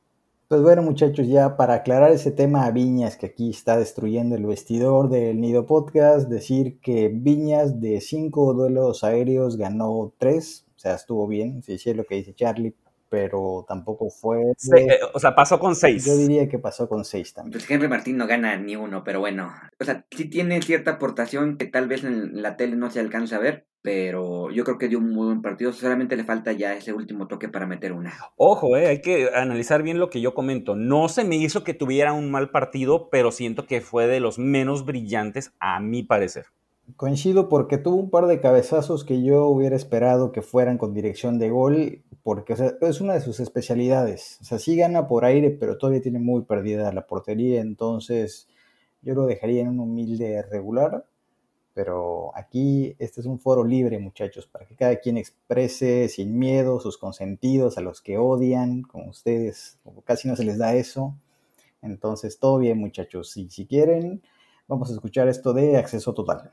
[0.49, 4.45] Pues bueno, muchachos, ya para aclarar ese tema a Viñas que aquí está destruyendo el
[4.45, 10.95] vestidor del Nido Podcast, decir que Viñas de cinco duelos aéreos ganó tres, o sea,
[10.97, 12.75] estuvo bien, si es lo que dice Charlie,
[13.15, 14.43] pero tampoco fue.
[14.77, 16.05] Eh, o sea, pasó con seis.
[16.05, 17.53] Yo diría que pasó con seis también.
[17.53, 19.53] Pues Henry Martín no gana ni uno, pero bueno.
[19.79, 23.37] O sea, sí tiene cierta aportación que tal vez en la tele no se alcanza
[23.37, 25.73] a ver, pero yo creo que dio un muy buen partido.
[25.73, 28.13] Solamente le falta ya ese último toque para meter una.
[28.35, 30.75] Ojo, eh, hay que analizar bien lo que yo comento.
[30.75, 34.41] No se me hizo que tuviera un mal partido, pero siento que fue de los
[34.41, 36.47] menos brillantes, a mi parecer.
[36.97, 41.39] Coincido porque tuvo un par de cabezazos que yo hubiera esperado que fueran con dirección
[41.39, 44.39] de gol porque es una de sus especialidades.
[44.43, 48.49] O sea, sí gana por aire, pero todavía tiene muy perdida la portería, entonces
[49.03, 51.07] yo lo dejaría en un humilde regular.
[51.73, 56.79] Pero aquí este es un foro libre, muchachos, para que cada quien exprese sin miedo
[56.81, 61.17] sus consentidos a los que odian, como ustedes, casi no se les da eso.
[61.83, 63.37] Entonces, todo bien, muchachos.
[63.37, 64.23] Y si quieren,
[64.69, 66.51] vamos a escuchar esto de acceso total.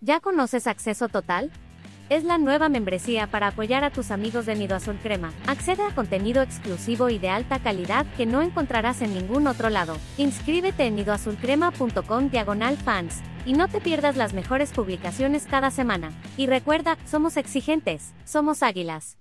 [0.00, 1.50] ¿Ya conoces acceso total?
[2.08, 5.32] Es la nueva membresía para apoyar a tus amigos de Nido Azul Crema.
[5.48, 9.96] Accede a contenido exclusivo y de alta calidad que no encontrarás en ningún otro lado.
[10.16, 16.12] Inscríbete en nidoazulcrema.com diagonal fans y no te pierdas las mejores publicaciones cada semana.
[16.36, 19.18] Y recuerda, somos exigentes, somos águilas.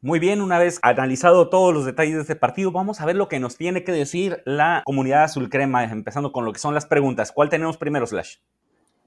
[0.00, 3.28] Muy bien, una vez analizado todos los detalles de este partido, vamos a ver lo
[3.28, 6.86] que nos tiene que decir la comunidad azul crema, empezando con lo que son las
[6.86, 7.32] preguntas.
[7.32, 8.36] ¿Cuál tenemos primero, Slash?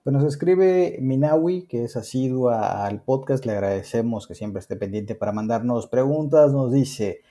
[0.08, 5.16] Pues nos escribe Minawi, que es asidua al podcast, le agradecemos que siempre esté pendiente
[5.16, 6.54] para mandarnos preguntas.
[6.54, 7.24] Nos dice,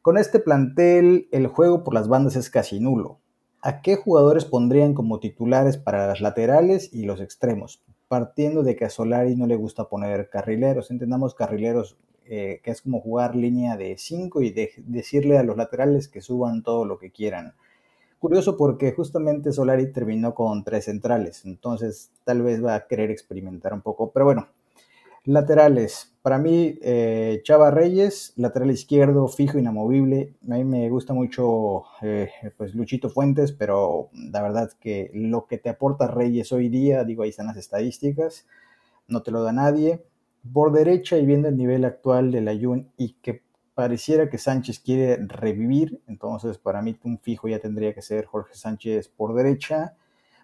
[0.00, 3.18] con este plantel el juego por las bandas es casi nulo.
[3.62, 7.82] ¿A qué jugadores pondrían como titulares para las laterales y los extremos?
[8.06, 12.82] Partiendo de que a Solari no le gusta poner carrileros, entendamos carrileros eh, que es
[12.82, 17.10] como jugar línea de 5 y decirle a los laterales que suban todo lo que
[17.10, 17.54] quieran.
[18.20, 23.72] Curioso porque justamente Solari terminó con tres centrales, entonces tal vez va a querer experimentar
[23.72, 24.10] un poco.
[24.12, 24.48] Pero bueno,
[25.24, 26.12] laterales.
[26.20, 30.34] Para mí, eh, Chava Reyes, lateral izquierdo, fijo, inamovible.
[30.50, 35.56] A mí me gusta mucho eh, pues Luchito Fuentes, pero la verdad que lo que
[35.56, 38.46] te aporta Reyes hoy día, digo, ahí están las estadísticas,
[39.08, 40.04] no te lo da nadie.
[40.52, 43.42] Por derecha y viendo el nivel actual del Ayun y que
[43.80, 48.52] pareciera que Sánchez quiere revivir, entonces para mí un fijo ya tendría que ser Jorge
[48.52, 49.94] Sánchez por derecha.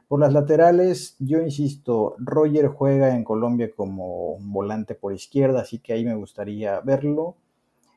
[0.09, 5.93] Por las laterales, yo insisto, Roger juega en Colombia como volante por izquierda, así que
[5.93, 7.37] ahí me gustaría verlo.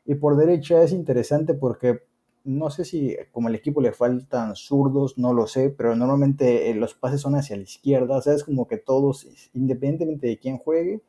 [0.05, 2.01] Y por derecha es interesante porque
[2.43, 6.75] no sé si como al equipo le faltan zurdos, no lo sé, pero normalmente eh,
[6.75, 10.57] los pases son hacia la izquierda, o sea, es como que todos, independientemente de quién
[10.57, 11.01] juegue,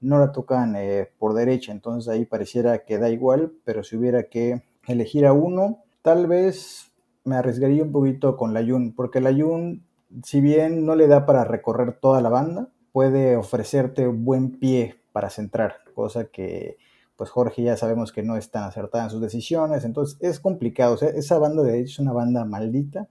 [0.00, 4.24] no la tocan eh, por derecha, entonces ahí pareciera que da igual, pero si hubiera
[4.24, 6.92] que elegir a uno, tal vez
[7.24, 9.84] me arriesgaría un poquito con la Yun, porque la Yun,
[10.24, 14.96] si bien no le da para recorrer toda la banda, puede ofrecerte un buen pie
[15.12, 16.76] para centrar, cosa que
[17.16, 20.96] pues Jorge ya sabemos que no es tan acertada en sus decisiones, entonces es complicado,
[21.00, 23.08] esa banda de derecha es una banda maldita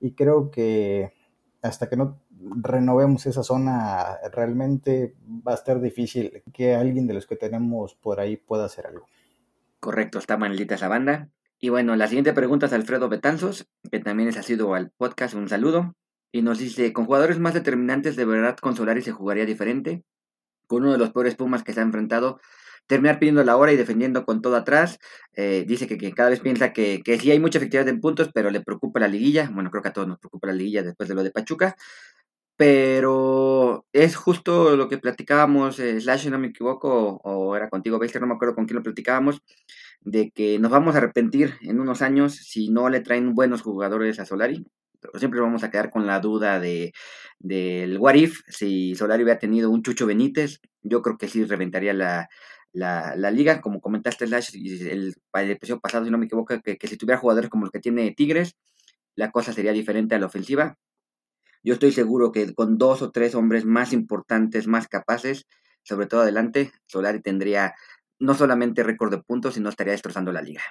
[0.00, 1.12] y creo que
[1.60, 2.18] hasta que no
[2.62, 5.14] renovemos esa zona, realmente
[5.46, 9.06] va a estar difícil que alguien de los que tenemos por ahí pueda hacer algo.
[9.80, 11.28] Correcto, está maldita esa banda.
[11.58, 15.48] Y bueno, la siguiente pregunta es Alfredo Betanzos, que también es asiduo al podcast, un
[15.48, 15.94] saludo.
[16.32, 20.04] Y nos dice, con jugadores más determinantes, ¿de verdad con Solari se jugaría diferente?
[20.66, 22.40] Con uno de los peores Pumas que se ha enfrentado,
[22.86, 24.98] terminar pidiendo la hora y defendiendo con todo atrás.
[25.34, 28.50] Eh, dice que, cada vez piensa que, que sí hay mucha efectividad en puntos, pero
[28.50, 29.50] le preocupa la liguilla.
[29.52, 31.76] Bueno, creo que a todos nos preocupa la liguilla después de lo de Pachuca.
[32.60, 37.98] Pero es justo lo que platicábamos, eh, Slash, si no me equivoco, o, era contigo,
[37.98, 39.40] Bester, no me acuerdo con quién lo platicábamos,
[40.02, 44.20] de que nos vamos a arrepentir en unos años si no le traen buenos jugadores
[44.20, 44.66] a Solari.
[45.00, 46.92] Pero siempre vamos a quedar con la duda de
[47.38, 51.94] del what if, si Solari hubiera tenido un Chucho Benítez, yo creo que sí reventaría
[51.94, 52.28] la,
[52.72, 56.76] la, la liga, como comentaste Slash, el, el episodio pasado, si no me equivoco, que,
[56.76, 58.54] que si tuviera jugadores como los que tiene Tigres,
[59.14, 60.76] la cosa sería diferente a la ofensiva
[61.62, 65.46] yo estoy seguro que con dos o tres hombres más importantes, más capaces,
[65.82, 67.74] sobre todo adelante, Solari tendría
[68.18, 70.62] no solamente récord de puntos, sino estaría destrozando la liga.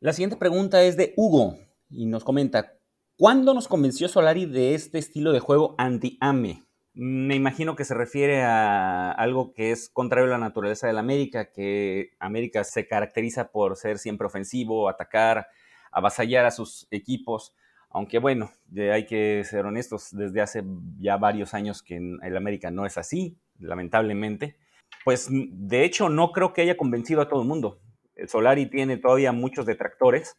[0.00, 1.58] La siguiente pregunta es de Hugo
[1.90, 2.78] y nos comenta,
[3.16, 6.62] ¿cuándo nos convenció Solari de este estilo de juego anti-AME?
[6.94, 11.52] Me imagino que se refiere a algo que es contrario a la naturaleza del América,
[11.52, 15.48] que América se caracteriza por ser siempre ofensivo, atacar,
[15.92, 17.54] avasallar a sus equipos.
[17.96, 18.52] Aunque bueno,
[18.92, 20.62] hay que ser honestos, desde hace
[20.98, 24.58] ya varios años que en el América no es así, lamentablemente.
[25.02, 27.80] Pues de hecho no creo que haya convencido a todo el mundo.
[28.14, 30.36] El Solari tiene todavía muchos detractores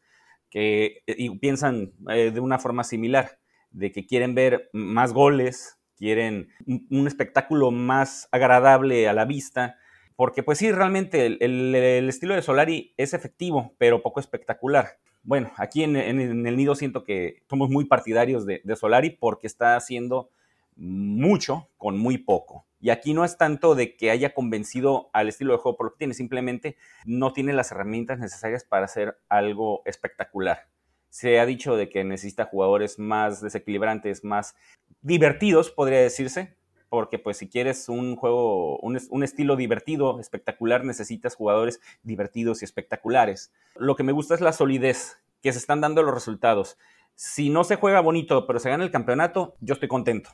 [0.51, 3.39] que eh, piensan eh, de una forma similar,
[3.71, 9.77] de que quieren ver más goles, quieren un, espectáculo más agradable a la vista,
[10.15, 15.83] porque pues sí, realmente el estilo de Solari es efectivo, pero poco espectacular bueno, aquí
[15.83, 20.29] en, el nido siento que somos muy partidarios de, Solari porque está haciendo
[20.77, 22.65] mucho con muy poco.
[22.79, 25.91] Y aquí no es tanto de que haya convencido al estilo de juego por lo
[25.91, 30.69] que tiene, simplemente no tiene las herramientas necesarias para hacer algo espectacular.
[31.09, 34.55] Se ha dicho de que necesita jugadores más desequilibrantes, más
[35.01, 36.55] divertidos, podría decirse,
[36.89, 43.51] porque pues si quieres un juego, un, estilo divertido, espectacular, necesitas jugadores divertidos y espectaculares.
[43.75, 46.77] Lo que me gusta es la solidez, que se están dando los resultados.
[47.15, 50.31] Si no se juega bonito, pero se gana el campeonato, yo estoy contento.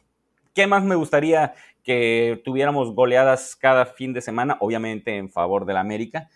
[0.54, 4.58] ¿Qué más me gustaría que tuviéramos goleadas cada fin de semana?
[4.60, 6.30] Obviamente en favor de la América,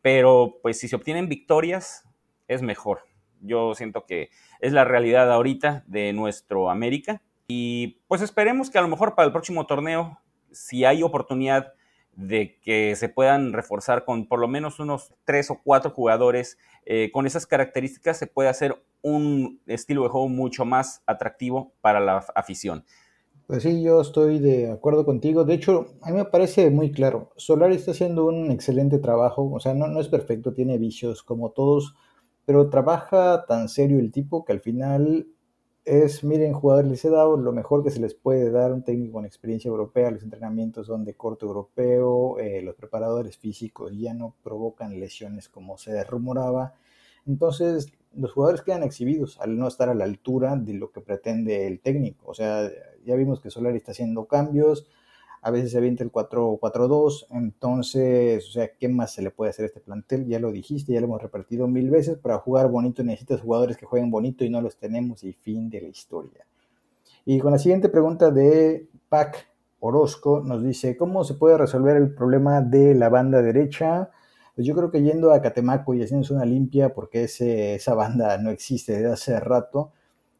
[0.00, 2.04] pero pues si se obtienen victorias,
[2.46, 3.00] es mejor.
[3.40, 7.20] Yo siento que es la realidad ahorita de nuestro América
[7.56, 10.18] y pues esperemos que a lo mejor para el próximo torneo,
[10.50, 11.72] si hay oportunidad
[12.16, 17.10] de que se puedan reforzar con por lo menos unos tres o cuatro jugadores eh,
[17.12, 22.24] con esas características, se puede hacer un estilo de juego mucho más atractivo para la
[22.34, 22.84] afición.
[23.46, 25.44] Pues sí, yo estoy de acuerdo contigo.
[25.44, 27.30] De hecho, a mí me parece muy claro.
[27.36, 29.48] Solari está haciendo un excelente trabajo.
[29.52, 31.94] O sea, no, no es perfecto, tiene vicios como todos,
[32.46, 35.28] pero trabaja tan serio el tipo que al final
[35.84, 39.14] es, miren, jugadores, les he dado lo mejor que se les puede dar un técnico
[39.14, 44.34] con experiencia europea, los entrenamientos son de corte europeo, eh, los preparadores físicos ya no
[44.42, 46.74] provocan lesiones como se rumoraba,
[47.26, 51.66] entonces los jugadores quedan exhibidos al no estar a la altura de lo que pretende
[51.66, 52.70] el técnico, o sea,
[53.04, 54.86] ya vimos que Solari está haciendo cambios,
[55.44, 59.64] a veces se avienta el 4-4-2, entonces, o sea, ¿qué más se le puede hacer
[59.64, 60.26] a este plantel?
[60.26, 63.84] Ya lo dijiste, ya lo hemos repartido mil veces, para jugar bonito necesitas jugadores que
[63.84, 66.46] jueguen bonito y no los tenemos y fin de la historia.
[67.26, 69.46] Y con la siguiente pregunta de Pac
[69.80, 74.08] Orozco, nos dice, ¿cómo se puede resolver el problema de la banda derecha?
[74.54, 78.38] Pues yo creo que yendo a Catemaco y haciendo una limpia, porque ese, esa banda
[78.38, 79.92] no existe desde hace rato,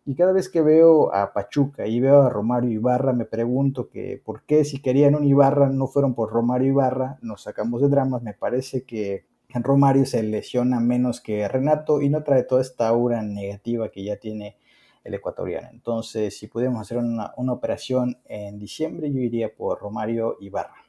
[0.07, 4.21] y cada vez que veo a Pachuca y veo a Romario Ibarra, me pregunto que
[4.23, 8.23] por qué si querían un Ibarra no fueron por Romario Ibarra, nos sacamos de dramas,
[8.23, 13.23] me parece que Romario se lesiona menos que Renato y no trae toda esta aura
[13.23, 14.57] negativa que ya tiene
[15.05, 15.69] el ecuatoriano.
[15.71, 20.84] Entonces, si pudiéramos hacer una, una operación en diciembre, yo iría por Romario Ibarra.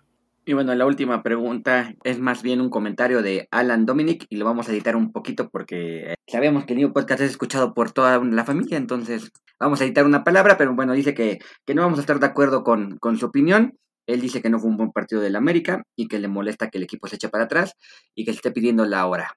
[0.48, 4.46] Y bueno, la última pregunta es más bien un comentario de Alan Dominic y lo
[4.46, 7.92] vamos a editar un poquito porque eh, sabemos que el New Podcast es escuchado por
[7.92, 11.82] toda la familia, entonces vamos a editar una palabra, pero bueno, dice que, que no
[11.82, 13.76] vamos a estar de acuerdo con, con su opinión.
[14.08, 16.78] Él dice que no fue un buen partido del América y que le molesta que
[16.78, 17.74] el equipo se eche para atrás
[18.14, 19.36] y que esté pidiendo la hora.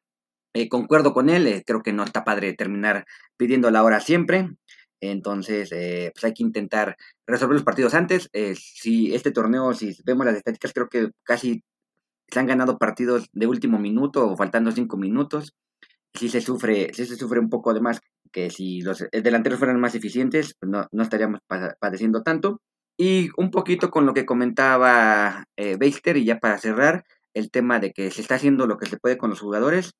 [0.52, 3.06] Eh, concuerdo con él, eh, creo que no está padre terminar
[3.38, 4.50] pidiendo la hora siempre.
[5.00, 6.96] Entonces, eh, pues hay que intentar
[7.26, 8.28] resolver los partidos antes.
[8.32, 11.62] Eh, si este torneo, si vemos las estadísticas, creo que casi
[12.28, 15.54] se han ganado partidos de último minuto o faltando cinco minutos.
[16.14, 18.00] Si se sufre, si se sufre un poco de más
[18.32, 21.40] que si los delanteros fueran más eficientes, pues no, no estaríamos
[21.80, 22.60] padeciendo tanto.
[22.96, 27.78] Y un poquito con lo que comentaba eh, Beister, y ya para cerrar, el tema
[27.78, 29.94] de que se está haciendo lo que se puede con los jugadores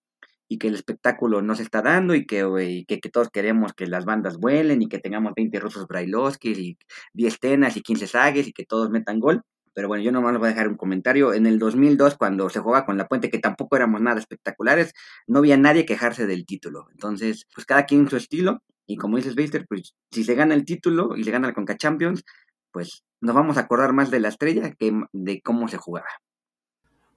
[0.49, 4.05] y que el espectáculo no se está dando y que, que, todos queremos que las
[4.07, 6.79] bandas vuelen y que tengamos 20 rusos Brailovskis y
[7.13, 9.43] 10 Tenas y 15 Sagues y que todos metan gol.
[9.75, 11.35] Pero bueno, yo nomás les voy a dejar un comentario.
[11.35, 14.93] En el 2002, cuando se jugaba con la Puente, que tampoco éramos nada espectaculares,
[15.27, 16.89] no había nadie quejarse del título.
[16.91, 18.63] Entonces, pues cada quien su estilo.
[18.87, 21.77] Y como dices, Beister, pues si se gana el título y se gana la Conca
[21.77, 22.25] Champions,
[22.73, 26.09] pues nos vamos a acordar más de la estrella que de cómo se jugaba.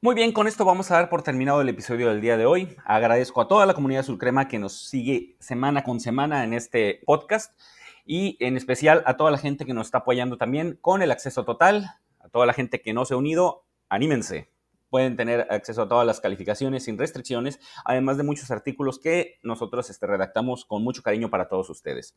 [0.04, 2.76] Muy bien, con esto vamos a dar por terminado el episodio del día de hoy.
[2.86, 7.56] Agradezco a toda la comunidad Sulcrema que nos sigue semana con semana en este podcast
[8.04, 11.46] y en especial a toda la gente que nos está apoyando también con el acceso
[11.46, 14.50] total, a toda la gente que no se ha unido, anímense.
[14.90, 19.88] Pueden tener acceso a todas las calificaciones sin restricciones, además de muchos artículos que nosotros
[19.92, 22.16] este, redactamos con mucho cariño para todos ustedes.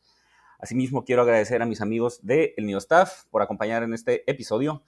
[0.57, 4.81] Asimismo, quiero agradecer a mis amigos de El Nido Staff por acompañar en este episodio.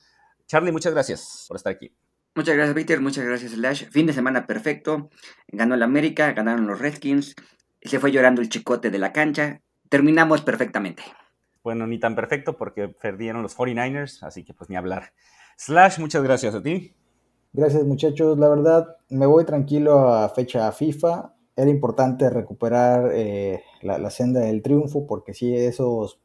[0.48, 1.94] Charlie, muchas gracias por estar aquí.
[2.38, 3.02] Muchas gracias, Peter.
[3.02, 3.86] Muchas gracias, Slash.
[3.90, 5.10] Fin de semana perfecto.
[5.48, 7.36] Ganó el América, ganaron los Redskins.
[7.82, 9.62] Se fue llorando el chicote de la cancha.
[9.90, 11.02] Terminamos perfectamente.
[11.64, 15.14] Bueno, ni tan perfecto porque perdieron los 49ers, así que pues ni hablar.
[15.58, 16.94] Slash, muchas gracias a ti.
[17.54, 18.38] Gracias, muchachos.
[18.38, 21.34] La verdad, me voy tranquilo a fecha FIFA.
[21.56, 26.20] Era importante recuperar eh, la, la senda del triunfo porque sí, esos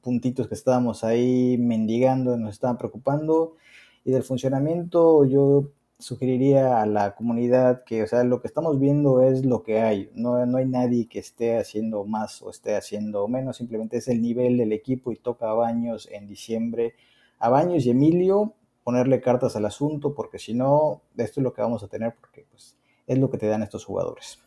[0.00, 3.56] puntitos que estábamos ahí mendigando nos estaban preocupando
[4.04, 9.22] y del funcionamiento yo sugeriría a la comunidad que, o sea, lo que estamos viendo
[9.22, 10.10] es lo que hay.
[10.14, 14.22] No, no hay nadie que esté haciendo más o esté haciendo menos, simplemente es el
[14.22, 16.94] nivel del equipo y toca a Baños en diciembre.
[17.38, 21.62] A Baños y Emilio ponerle cartas al asunto, porque si no, esto es lo que
[21.62, 22.76] vamos a tener, porque pues,
[23.06, 24.38] es lo que te dan estos jugadores.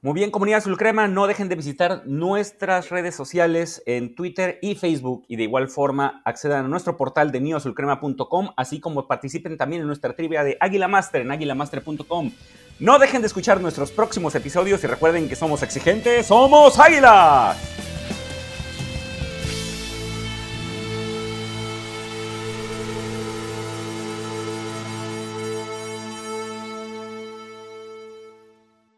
[0.00, 5.24] Muy bien, comunidad Sulcrema, no dejen de visitar nuestras redes sociales en Twitter y Facebook
[5.26, 9.88] y de igual forma accedan a nuestro portal de neosulcrema.com, así como participen también en
[9.88, 12.30] nuestra trivia de Águila Master en águilamaster.com.
[12.78, 17.56] No dejen de escuchar nuestros próximos episodios y recuerden que somos exigentes, somos águilas.